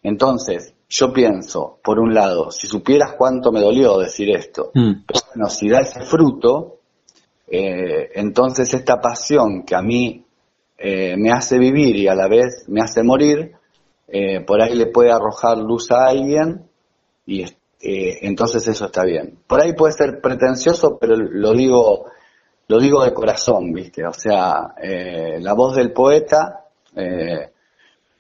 [0.04, 5.06] Entonces, yo pienso, por un lado, si supieras cuánto me dolió decir esto, mm.
[5.08, 6.80] pero bueno, si da ese fruto,
[7.48, 10.26] eh, entonces esta pasión que a mí
[10.78, 13.54] eh, me hace vivir y a la vez me hace morir,
[14.12, 16.70] eh, por ahí le puede arrojar luz a alguien
[17.26, 19.40] y eh, entonces eso está bien.
[19.48, 22.06] Por ahí puede ser pretencioso, pero lo digo,
[22.68, 24.06] lo digo de corazón, ¿viste?
[24.06, 24.76] O sea,
[25.40, 26.66] la voz del poeta,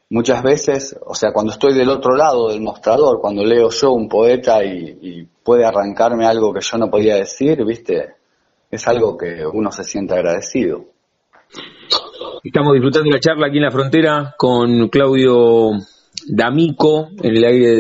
[0.10, 4.08] muchas veces, o sea, cuando estoy del otro lado del mostrador, cuando leo yo un
[4.08, 8.16] poeta y, y puede arrancarme algo que yo no podía decir, ¿viste?
[8.70, 10.86] Es algo que uno se siente agradecido.
[12.44, 15.74] Estamos disfrutando la charla aquí en la frontera con Claudio
[16.28, 17.76] D'Amico en el aire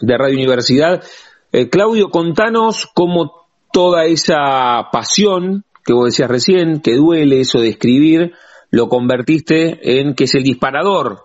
[0.00, 1.04] de, Radio Universidad.
[1.52, 7.68] Eh, Claudio, contanos cómo toda esa pasión que vos decías recién, que duele eso de
[7.68, 8.32] escribir,
[8.70, 11.20] lo convertiste en que es el disparador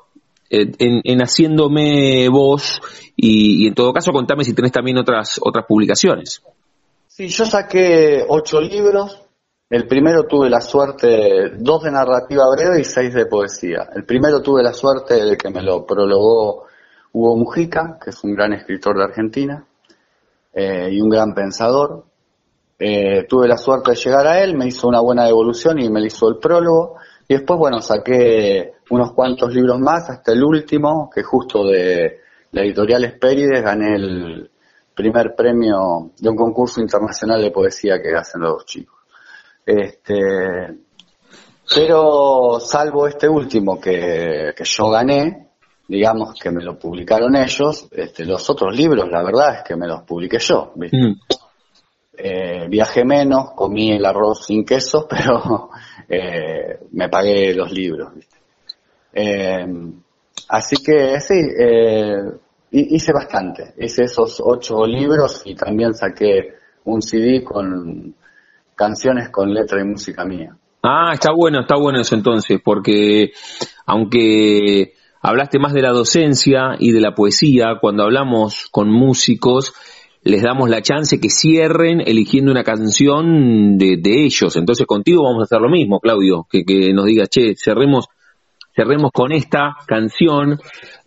[0.51, 2.79] eh, en, haciéndome voz
[3.15, 6.43] y, en todo caso contame si tenés también otras otras publicaciones.
[7.07, 9.28] Sí, yo saqué ocho libros.
[9.69, 13.87] El primero tuve la suerte, dos de narrativa breve y seis de poesía.
[13.93, 16.65] El primero tuve la suerte de que me lo prologó
[17.13, 19.63] Hugo Mujica, que es un gran escritor de Argentina
[20.53, 22.03] eh, y un gran pensador.
[22.79, 26.03] Eh, tuve la suerte de llegar a él, me hizo una buena devolución y me
[26.03, 26.95] hizo el prólogo.
[27.27, 32.21] Y después, bueno, saqué unos cuantos libros más, hasta el último, que justo de
[32.53, 34.49] la editorial Espérides gané el
[34.95, 38.98] primer premio de un concurso internacional de poesía que hacen los chicos.
[39.69, 40.15] Este,
[41.75, 45.49] pero salvo este último que, yo gané,
[45.87, 49.85] digamos que me lo publicaron ellos, este, los otros libros la verdad es que me
[49.85, 50.73] los publiqué yo.
[50.75, 51.13] Mm.
[52.17, 55.69] Eh, viajé menos, comí el arroz sin queso, pero
[56.07, 58.13] eh, me pagué los libros.
[59.13, 59.67] Eh,
[60.47, 61.35] así que sí,
[62.71, 63.75] hice bastante.
[63.77, 66.55] Hice esos ocho libros y también saqué
[66.85, 68.15] un CD con
[68.79, 70.55] canciones con letra y música mía.
[70.81, 73.33] Ah, está bueno, está bueno eso entonces, porque
[73.85, 79.73] aunque hablaste más de la docencia y de la poesía, cuando hablamos con músicos,
[80.23, 84.55] les damos la chance que cierren eligiendo una canción de, ellos.
[84.55, 88.07] Entonces contigo vamos a hacer lo mismo, Claudio, que, que nos digas, che, cerremos,
[88.73, 90.57] cerremos con esta canción.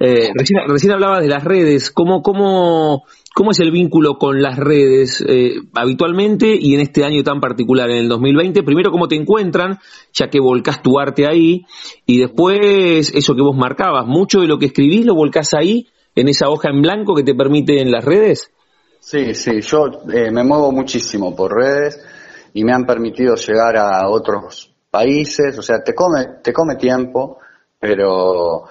[0.04, 3.04] Eh, recién, hablabas de las redes, ¿cómo, cómo,
[3.36, 7.88] cómo es el vínculo con las redes eh, habitualmente y en este año tan particular,
[7.88, 8.64] en el 2020?
[8.64, 9.78] Primero, ¿cómo te encuentran,
[10.12, 11.66] ya que volcás tu arte ahí?
[12.04, 15.86] Y después, eso que vos marcabas, mucho de lo que escribís lo volcás ahí,
[16.16, 18.50] en esa hoja en blanco que te permite en las redes.
[18.98, 22.04] Sí, sí, yo eh, me muevo muchísimo por redes
[22.54, 27.38] y me han permitido llegar a otros países, o sea, te come, te come tiempo,
[27.78, 28.64] pero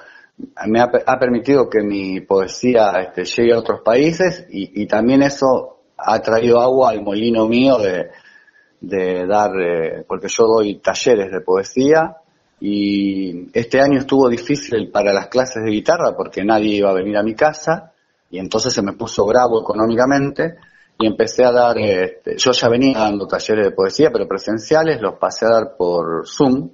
[0.68, 6.20] me ha, permitido que mi poesía este, llegue a otros países y, también eso ha
[6.20, 12.18] traído agua al molino mío de, dar, eh, porque yo doy talleres de poesía
[12.60, 17.18] y este año estuvo difícil para las clases de guitarra porque nadie iba a venir
[17.18, 17.92] a mi casa
[18.30, 20.56] y entonces se me puso bravo económicamente
[21.00, 25.16] y empecé a dar, este, yo ya venía dando talleres de poesía, pero presenciales, los
[25.16, 26.70] pasé a dar por Zoom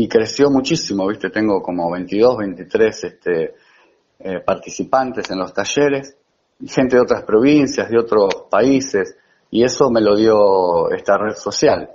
[0.00, 3.54] y creció muchísimo, viste, tengo como 22, 23 este,
[4.20, 6.16] eh, participantes en los talleres,
[6.64, 9.16] gente de otras provincias, de otros países,
[9.50, 11.90] y eso me lo dio esta red social.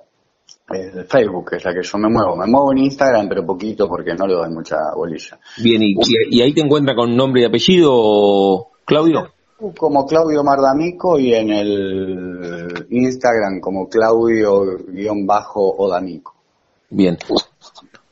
[1.08, 2.36] Facebook, que es la que yo me muevo.
[2.36, 5.40] Me muevo en Instagram, pero poquito porque no le doy mucha bolilla.
[5.62, 5.96] Bien, ¿y,
[6.42, 9.32] ahí te encuentra con nombre y apellido, Claudio?
[9.78, 16.34] Como Claudio Mardamico y en el Instagram como Claudio-Odamico.
[16.90, 17.18] Bien.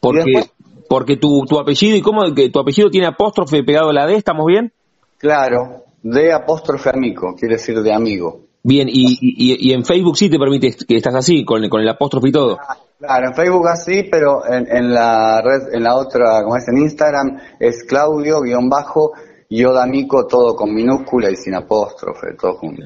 [0.02, 0.49] Porque,
[0.89, 4.16] porque tu, tu apellido, ¿y cómo que tu apellido tiene apóstrofe pegado a la D?
[4.16, 4.74] ¿Estamos bien?
[5.18, 8.41] Claro, de apóstrofe amigo, quiere decir de amigo.
[8.64, 12.30] Bien, y, y, en Facebook sí te permite que estás así, con, con el apóstrofe
[12.30, 12.60] y todo.
[12.99, 16.78] Claro, en Facebook así, pero en, en la red, en la otra, como es en
[16.78, 19.14] Instagram, es Claudio, guion bajo,
[19.49, 22.84] Yodamico, todo con minúscula y sin apóstrofe, todo junto.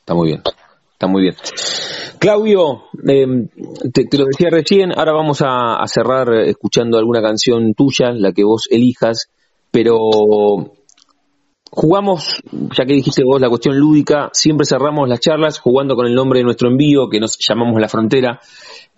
[0.00, 0.42] Está muy bien,
[1.00, 1.34] está muy bien.
[2.18, 3.48] Claudio, em,
[3.90, 8.44] te, lo decía recién, ahora vamos a, a cerrar escuchando alguna canción tuya, la que
[8.44, 9.30] vos elijas,
[9.70, 9.96] pero
[11.72, 12.42] Jugamos,
[12.76, 16.40] ya que dijiste vos la cuestión lúdica, siempre cerramos las charlas jugando con el nombre
[16.40, 18.40] de nuestro envío, que nos llamamos La Frontera,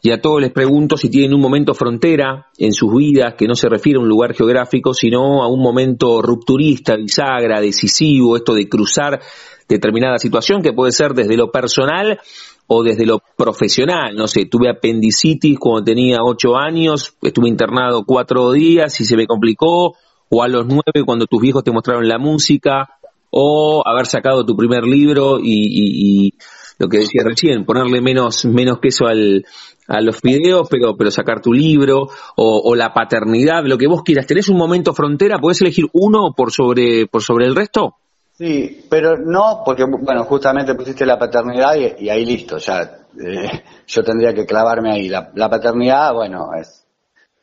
[0.00, 3.54] y a todos les pregunto si tienen un momento frontera en sus vidas, que no
[3.54, 8.66] se refiere a un lugar geográfico, sino a un momento rupturista, bisagra, decisivo, esto de
[8.66, 9.20] cruzar
[9.68, 12.18] determinada situación, que puede ser desde lo personal
[12.66, 14.14] o desde lo profesional.
[14.14, 19.26] No sé, tuve apendicitis cuando tenía ocho años, estuve internado cuatro días y se me
[19.26, 19.96] complicó,
[20.28, 22.88] o a los nueve cuando tus viejos te mostraron la música,
[23.30, 26.34] o haber sacado tu primer libro y,
[26.78, 29.44] lo que decía recién, ponerle menos, menos queso al,
[29.86, 34.26] a los videos, pero, pero sacar tu libro, o, la paternidad, lo que vos quieras.
[34.26, 35.38] ¿Tenés un momento frontera?
[35.38, 37.96] ¿Podés elegir uno por sobre, por sobre el resto?
[38.32, 42.80] Sí, pero no, porque, bueno, justamente pusiste la paternidad y, ahí listo, ya,
[43.20, 45.08] eh, yo tendría que clavarme ahí.
[45.08, 46.86] La, paternidad, bueno, es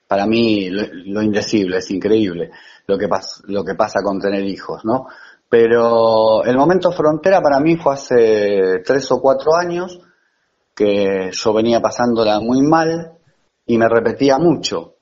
[0.07, 2.51] para mí lo, lo indecible, es increíble
[2.89, 3.07] lo que,
[3.45, 5.05] lo que pasa con tener hijos, ¿no?
[5.47, 9.99] Pero el momento frontera para mí fue hace tres o cuatro años,
[10.75, 13.13] que yo venía pasándola muy mal
[13.65, 14.95] y me repetía mucho.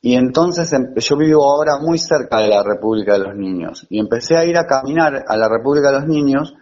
[0.00, 3.98] Y entonces em, yo vivo ahora muy cerca de la República de los Niños y
[3.98, 6.54] empecé a ir a caminar a la República de los Niños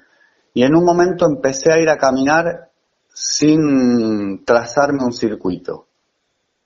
[0.54, 2.70] y en un momento empecé a ir a caminar
[3.12, 5.86] sin trazarme un circuito.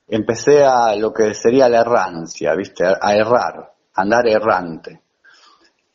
[0.08, 2.84] empecé a lo que sería la errancia, ¿viste?
[2.84, 5.02] A errar, a andar errante.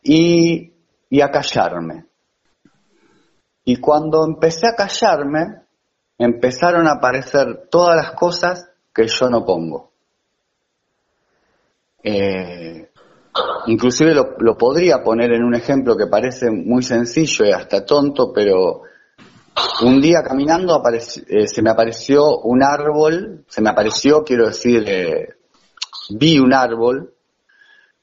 [0.04, 0.74] Y,
[1.10, 2.06] y a callarme.
[3.66, 5.64] Y cuando empecé a callarme,
[6.18, 9.92] empezaron a aparecer todas las cosas que yo no pongo.
[12.08, 12.92] Eh,
[13.66, 18.84] inclusive lo, podría poner en un ejemplo que parece muy sencillo y hasta tonto, pero
[19.82, 20.84] un día caminando
[21.28, 25.36] eh, se me apareció un árbol, se me apareció, quiero decir, eh,
[26.12, 27.12] vi un árbol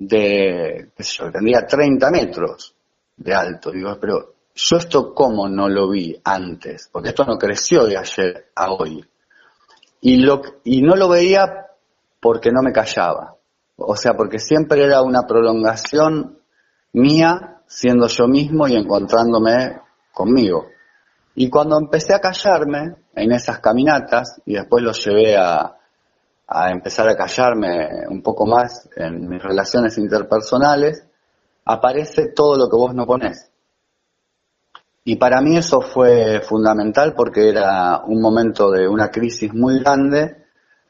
[0.00, 2.74] de, qué sé yo, tendría 30 metros
[3.16, 3.70] de alto.
[3.70, 8.46] Digo, pero yo esto cómo no lo vi antes, porque esto no creció de ayer
[8.56, 9.04] a hoy.
[10.00, 11.68] Y, lo, y no lo veía
[12.18, 13.36] porque no me callaba.
[13.76, 16.38] O sea, porque siempre era una prolongación
[16.92, 19.80] mía siendo yo mismo y encontrándome
[20.12, 20.66] conmigo.
[21.34, 25.76] Y cuando empecé a callarme en esas caminatas y después lo llevé a,
[26.46, 31.06] a empezar a callarme un poco más en mis relaciones interpersonales,
[31.64, 33.50] aparece todo lo que vos no ponés.
[35.04, 40.36] Y para mí eso fue fundamental porque era un momento de una crisis muy grande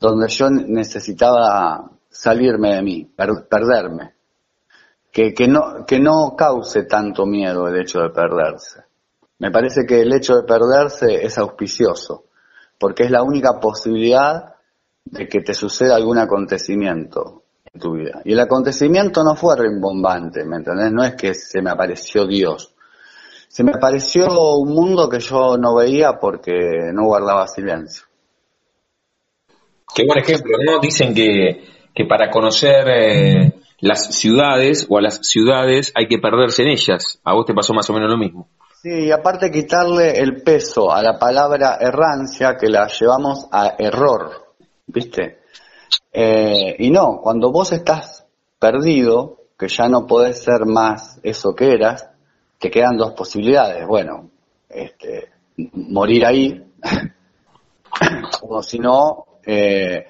[0.00, 4.14] donde yo necesitaba salirme de mí, perderme.
[5.10, 8.84] Que, que, no, que no cause tanto miedo el hecho de perderse.
[9.38, 12.26] Me parece que el hecho de perderse es auspicioso,
[12.78, 14.54] porque es la única posibilidad
[15.04, 18.22] de que te suceda algún acontecimiento en tu vida.
[18.24, 20.92] Y el acontecimiento no fue rimbombante, ¿me entendés?
[20.92, 22.74] No es que se me apareció Dios.
[23.48, 26.52] Se me apareció un mundo que yo no veía porque
[26.94, 28.06] no guardaba silencio.
[29.94, 30.78] Qué buen ejemplo, ¿no?
[30.80, 31.64] Dicen que,
[31.94, 37.20] que para conocer eh, las ciudades o a las ciudades hay que perderse en ellas.
[37.24, 38.48] ¿A vos te pasó más o menos lo mismo?
[38.82, 44.42] Sí, y aparte quitarle el peso a la palabra errancia que la llevamos a error.
[44.86, 45.40] ¿viste?
[46.12, 48.26] Eh, y no, cuando vos estás
[48.58, 52.08] perdido, que ya no podés ser más eso que eras,
[52.58, 53.86] te quedan dos posibilidades.
[53.86, 54.30] Bueno,
[54.68, 56.64] este, morir ahí,
[58.42, 60.06] o si no, eh,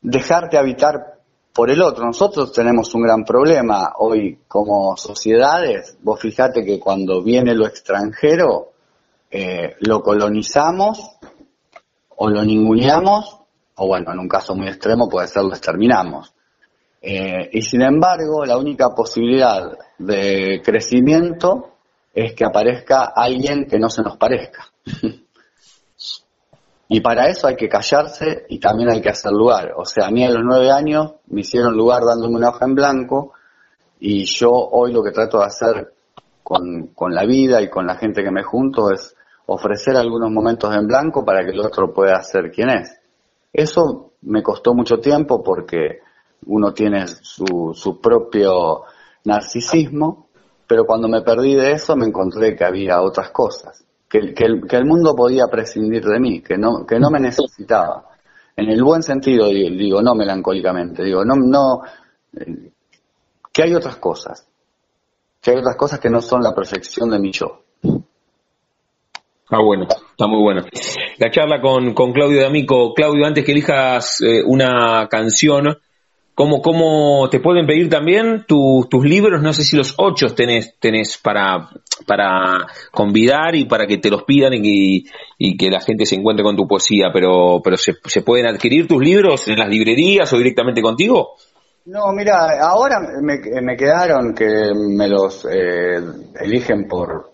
[0.00, 1.18] dejarte habitar
[1.52, 2.04] por el otro.
[2.04, 5.98] Nosotros tenemos un gran problema hoy como sociedades.
[6.02, 8.72] Vos fijate que cuando viene lo extranjero,
[9.30, 11.18] eh, lo colonizamos
[12.16, 13.40] o lo ninguneamos
[13.82, 16.34] o bueno, en un caso muy extremo puede ser lo exterminamos.
[17.00, 21.76] Eh, y sin embargo, la única posibilidad de crecimiento
[22.12, 24.70] es que aparezca alguien que no se nos parezca.
[26.92, 29.74] y para eso hay que callarse y también hay que hacer lugar.
[29.76, 32.74] O sea, a mí a los nueve años me hicieron lugar dándome una hoja en
[32.74, 33.32] blanco
[34.00, 35.94] y yo hoy lo que trato de hacer
[36.42, 39.14] con, con la vida y con la gente que me junto es
[39.46, 42.98] ofrecer algunos momentos en blanco para que el otro pueda ser quien es.
[43.52, 46.00] Eso me costó mucho tiempo porque
[46.46, 48.82] uno tiene su, su propio
[49.26, 50.26] narcisismo,
[50.66, 54.66] pero cuando me perdí de eso me encontré que había otras cosas, que, que, el,
[54.66, 58.06] que el mundo podía prescindir de mí, que no, que no me necesitaba.
[58.56, 61.82] En el buen sentido, digo, no melancólicamente, digo, no, no,
[62.36, 62.72] eh,
[63.52, 64.48] que hay otras cosas,
[65.40, 67.62] que hay otras cosas que no son la proyección de mi yo.
[67.82, 70.62] Está bueno, está muy bueno.
[71.18, 72.92] La charla con, con Claudio D'Amico.
[72.94, 75.76] Claudio, antes que elijas eh, una canción,
[76.40, 79.42] ¿cómo, ¿cómo te pueden pedir también tus libros?
[79.42, 81.68] No sé si los ocho tenés, tenés para,
[82.06, 85.04] para convidar y para que te los pidan y,
[85.36, 88.88] y que la gente se encuentre con tu poesía, pero, pero ¿se, ¿se pueden adquirir
[88.88, 91.32] tus libros en las librerías o directamente contigo?
[91.84, 96.00] No, mira, ahora me, me quedaron que me los eh,
[96.40, 97.32] eligen por,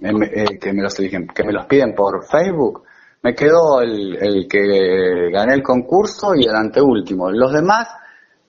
[0.00, 2.82] eh, que me los que me los piden por Facebook,
[3.22, 7.30] me quedó el, el que gané el concurso y el anteúltimo.
[7.30, 7.86] Los demás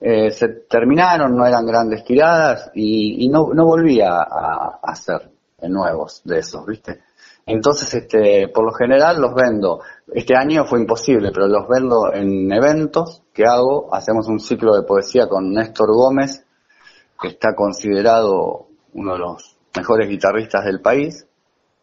[0.01, 4.21] eh, se terminaron, no eran grandes tiradas y, y no, no volví a,
[4.81, 5.29] hacer
[5.63, 7.01] nuevos de esos, ¿viste?
[7.45, 9.81] Entonces, este, por lo general los vendo.
[10.13, 13.93] Este año fue imposible, pero los vendo en eventos que hago.
[13.93, 16.45] Hacemos un ciclo de poesía con Néstor Gómez,
[17.19, 21.25] que está considerado uno de los mejores guitarristas del país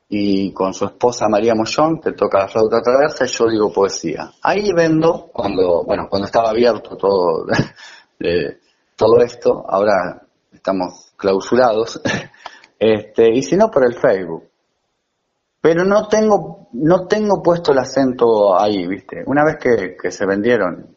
[0.09, 4.31] y con su esposa María Mollón, que toca la flauta traversa, y yo digo poesía.
[4.43, 7.47] Ahí vendo, cuando, bueno, cuando estaba abierto todo,
[8.97, 12.01] todo esto, ahora estamos clausurados,
[12.79, 14.45] este, y si no por el Facebook.
[15.61, 19.25] Pero no tengo, no tengo puesto el acento ahí, viste.
[19.27, 20.97] Una vez que, que se vendieron,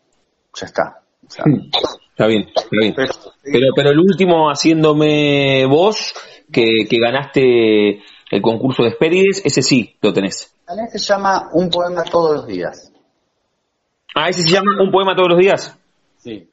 [0.54, 1.02] ya está.
[1.24, 2.94] está bien, está bien.
[2.96, 6.14] Pero, pero, el último haciéndome vos,
[6.52, 10.54] que, que ganaste el concurso de Esperides, ese sí lo tenés.
[10.92, 12.92] se llama Un poema todos los días.
[14.16, 15.78] Ah, ese se llama Un poema todos los días.
[16.18, 16.49] Sí.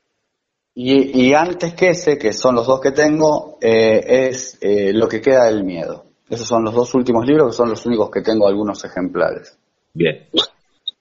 [0.79, 5.09] Y, y antes que ese, que son los dos que tengo, eh, es eh, Lo
[5.09, 6.05] que queda del miedo.
[6.29, 9.57] Esos son los dos últimos libros, que son los únicos que tengo algunos ejemplares.
[9.95, 10.29] Bien.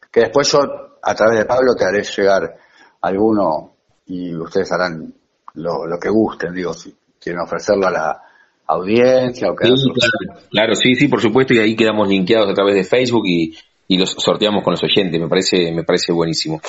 [0.09, 0.59] Que después yo,
[1.01, 2.55] a través de Pablo, te haré llegar
[3.01, 5.13] alguno y ustedes harán
[5.55, 8.21] lo, lo que gusten, digo, si quieren ofrecerlo a la
[8.67, 12.53] audiencia o que Sí, claro, claro, sí, sí, por supuesto, y ahí quedamos linkeados a
[12.53, 13.57] través de Facebook y,
[13.89, 16.61] y los sorteamos con los oyentes, me parece, me parece buenísimo.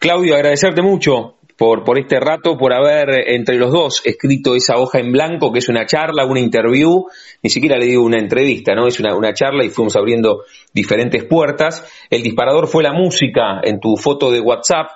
[0.00, 4.98] Claudio, agradecerte mucho por, por este rato, por haber entre los dos escrito esa hoja
[4.98, 7.06] en blanco, que es una charla, una interview,
[7.42, 8.86] ni siquiera le digo una entrevista, ¿no?
[8.86, 10.42] Es una, una charla y fuimos abriendo
[10.72, 11.86] diferentes puertas.
[12.10, 14.90] El disparador fue la música en tu foto de WhatsApp,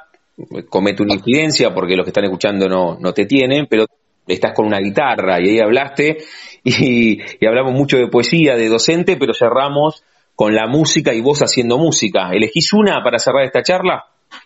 [0.69, 3.87] comete una incidencia porque los que están escuchando no, no te tienen, pero
[4.27, 6.19] estás con una guitarra y ahí hablaste
[6.63, 10.05] y, y hablamos mucho de poesía, de docente, pero cerramos
[10.37, 12.31] con la música y vos haciendo música.
[12.33, 14.05] ¿Elegís una para cerrar esta charla?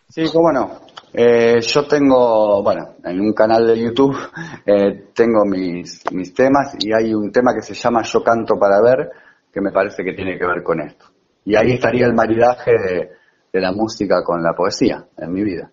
[0.09, 0.84] Sí, cómo no.
[1.17, 4.17] Eh, yo tengo, bueno, en un canal de YouTube
[4.67, 8.83] eh, tengo mis, mis temas y hay un tema que se llama Yo canto para
[8.83, 9.11] ver,
[9.53, 11.07] que me parece que tiene que ver con esto.
[11.45, 13.11] Y ahí estaría el maridaje de,
[13.53, 15.71] de la música con la poesía en mi vida.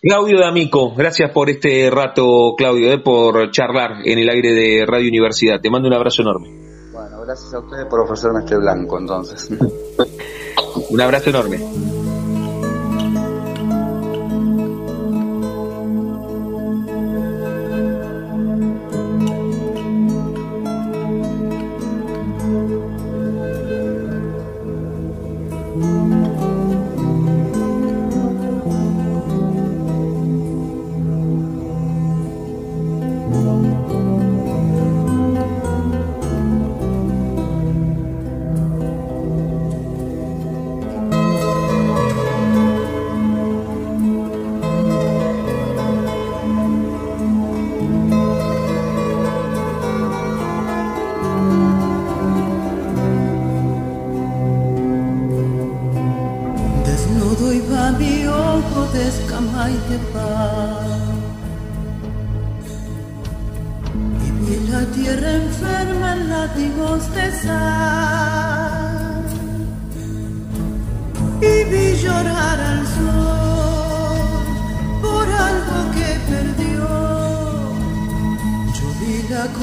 [0.00, 5.08] Claudio D'Amico, gracias por este rato, Claudio, eh, por charlar en el aire de Radio
[5.08, 5.60] Universidad.
[5.60, 6.48] Te mando un abrazo enorme.
[6.92, 9.50] Bueno, gracias a ustedes por ofrecerme este blanco entonces.
[10.90, 11.58] Un abrazo enorme.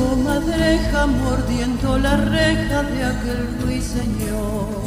[0.02, 4.82] Comadreja mordiendo la reja de aquel ruiseñor.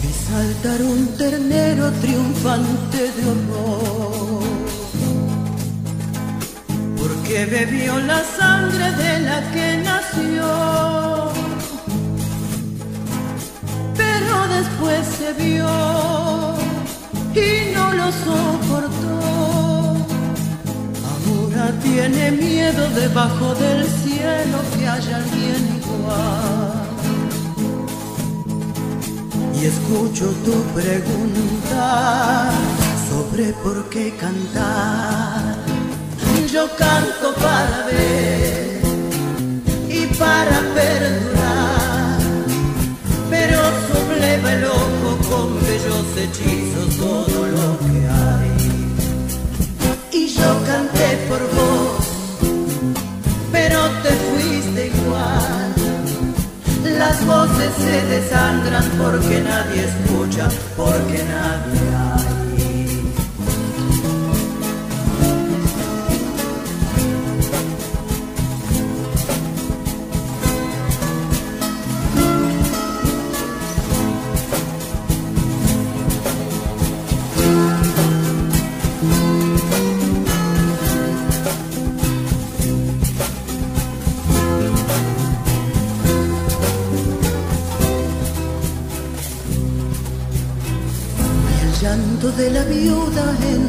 [0.00, 4.67] Vi saltar un ternero triunfante de horror,
[7.28, 11.30] porque bebió la sangre de la que nació.
[13.96, 15.68] Pero después se vio
[17.34, 19.18] y no lo soportó.
[21.10, 26.88] Ahora tiene miedo debajo del cielo que haya alguien igual
[29.54, 32.50] y escucho tu pregunta
[33.10, 35.27] sobre por qué cantar.
[36.52, 38.80] Yo canto para ver
[39.86, 42.18] y para perdurar,
[43.28, 48.50] pero subleva el ojo con bellos hechizos todo lo que hay.
[50.10, 52.06] Y yo canté por vos,
[53.52, 55.74] pero te fuiste igual.
[56.98, 62.07] Las voces se desangran porque nadie escucha, porque nadie hay.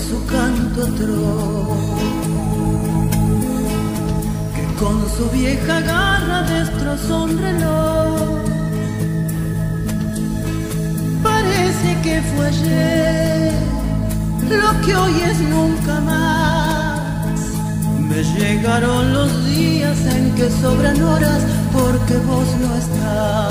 [0.10, 1.78] Su canto atroz,
[4.56, 8.40] que con su vieja garra destrozó un reloj.
[11.22, 13.54] Parece que fue ayer,
[14.50, 17.40] lo que hoy es nunca más.
[18.10, 21.42] Me llegaron los días en que sobran horas
[21.72, 23.49] porque vos no estás.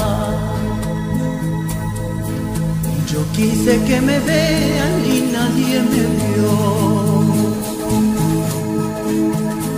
[3.38, 6.56] Quise que me vean y nadie me vio.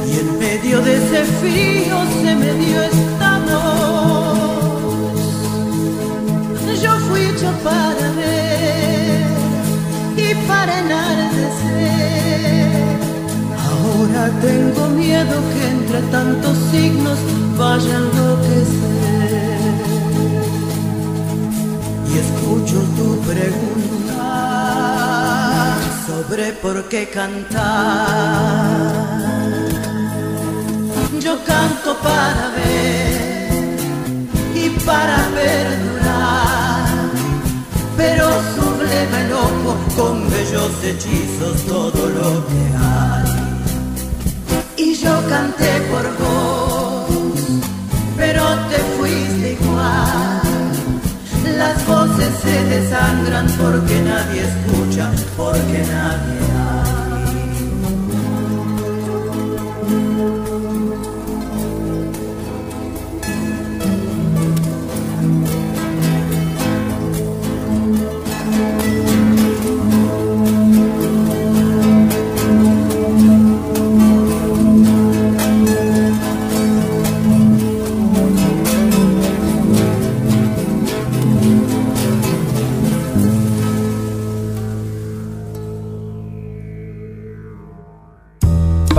[0.09, 4.70] Y en medio de ese frío se me dio esta voz.
[6.82, 9.27] Yo fui hecho para ver
[10.16, 12.31] y para enardecer.
[13.69, 17.19] Ahora tengo miedo que entre tantos signos
[17.59, 19.51] vaya a enloquecer.
[22.12, 24.27] Y escucho tu pregunta
[26.07, 27.69] sobre por qué cantar.
[31.20, 33.78] Yo canto para ver
[34.55, 36.89] y para perdurar,
[37.97, 43.31] pero sublime loco con bellos hechizos todo lo que hay.
[44.77, 47.11] Y yo canté por vos,
[48.16, 50.49] pero te fuiste igual.
[51.61, 56.60] Las voces se desangran porque nadie escucha, porque nadie